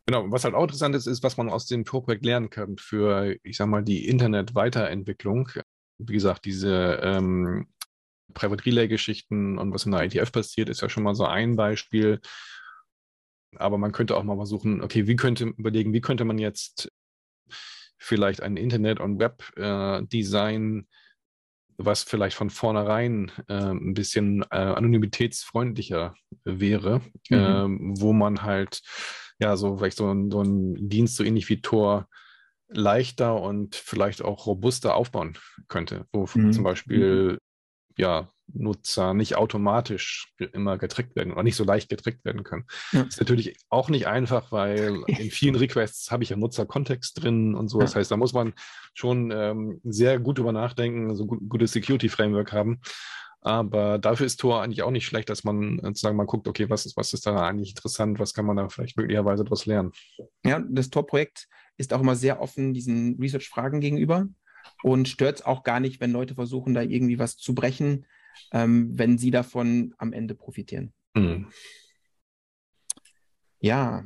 [0.07, 3.37] Genau, was halt auch interessant ist, ist, was man aus dem Tor-Projekt lernen kann für,
[3.43, 5.49] ich sag mal, die Internet-Weiterentwicklung.
[5.99, 7.69] Wie gesagt, diese ähm,
[8.35, 12.21] Private Relay-Geschichten und was in der ITF passiert, ist ja schon mal so ein Beispiel.
[13.57, 16.91] Aber man könnte auch mal versuchen, okay, wie könnte überlegen, wie könnte man jetzt
[17.97, 20.89] vielleicht ein Internet- und Web-Design
[21.79, 27.01] was vielleicht von vornherein äh, ein bisschen äh, anonymitätsfreundlicher wäre,
[27.31, 27.37] mhm.
[27.37, 28.83] äh, wo man halt
[29.43, 32.09] ja so vielleicht so, so einen Dienst so ähnlich wie Tor
[32.69, 35.37] leichter und vielleicht auch robuster aufbauen
[35.69, 36.53] könnte, wo mhm.
[36.53, 37.39] zum Beispiel
[37.99, 42.67] ja Nutzer nicht automatisch immer getrickt werden oder nicht so leicht getrickt werden können.
[42.93, 43.03] Ja.
[43.03, 47.69] Ist natürlich auch nicht einfach, weil in vielen Requests habe ich ja Nutzerkontext drin und
[47.69, 47.81] so.
[47.81, 48.55] Das heißt, da muss man
[48.95, 52.81] schon ähm, sehr gut drüber nachdenken, so gut, gutes Security-Framework haben.
[53.43, 56.87] Aber dafür ist Tor eigentlich auch nicht schlecht, dass man sozusagen mal guckt, okay, was
[56.87, 59.93] ist, was ist da eigentlich interessant, was kann man da vielleicht möglicherweise daraus lernen.
[60.45, 64.29] Ja, das Tor-Projekt ist auch immer sehr offen diesen Research-Fragen gegenüber
[64.85, 68.07] und stört es auch gar nicht, wenn Leute versuchen, da irgendwie was zu brechen
[68.53, 70.93] ähm, wenn sie davon am Ende profitieren.
[71.15, 71.49] Mhm.
[73.61, 74.05] Ja,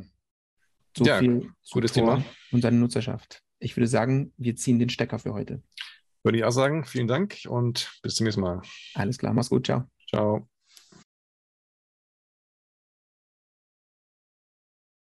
[0.96, 2.22] so ja, viel gutes Thema
[2.52, 3.42] und seine Nutzerschaft.
[3.58, 5.62] Ich würde sagen, wir ziehen den Stecker für heute.
[6.26, 6.84] Würde ich auch sagen.
[6.84, 8.60] Vielen Dank und bis zum nächsten Mal.
[8.94, 9.84] Alles klar, mach's gut, ciao.
[10.08, 10.48] Ciao.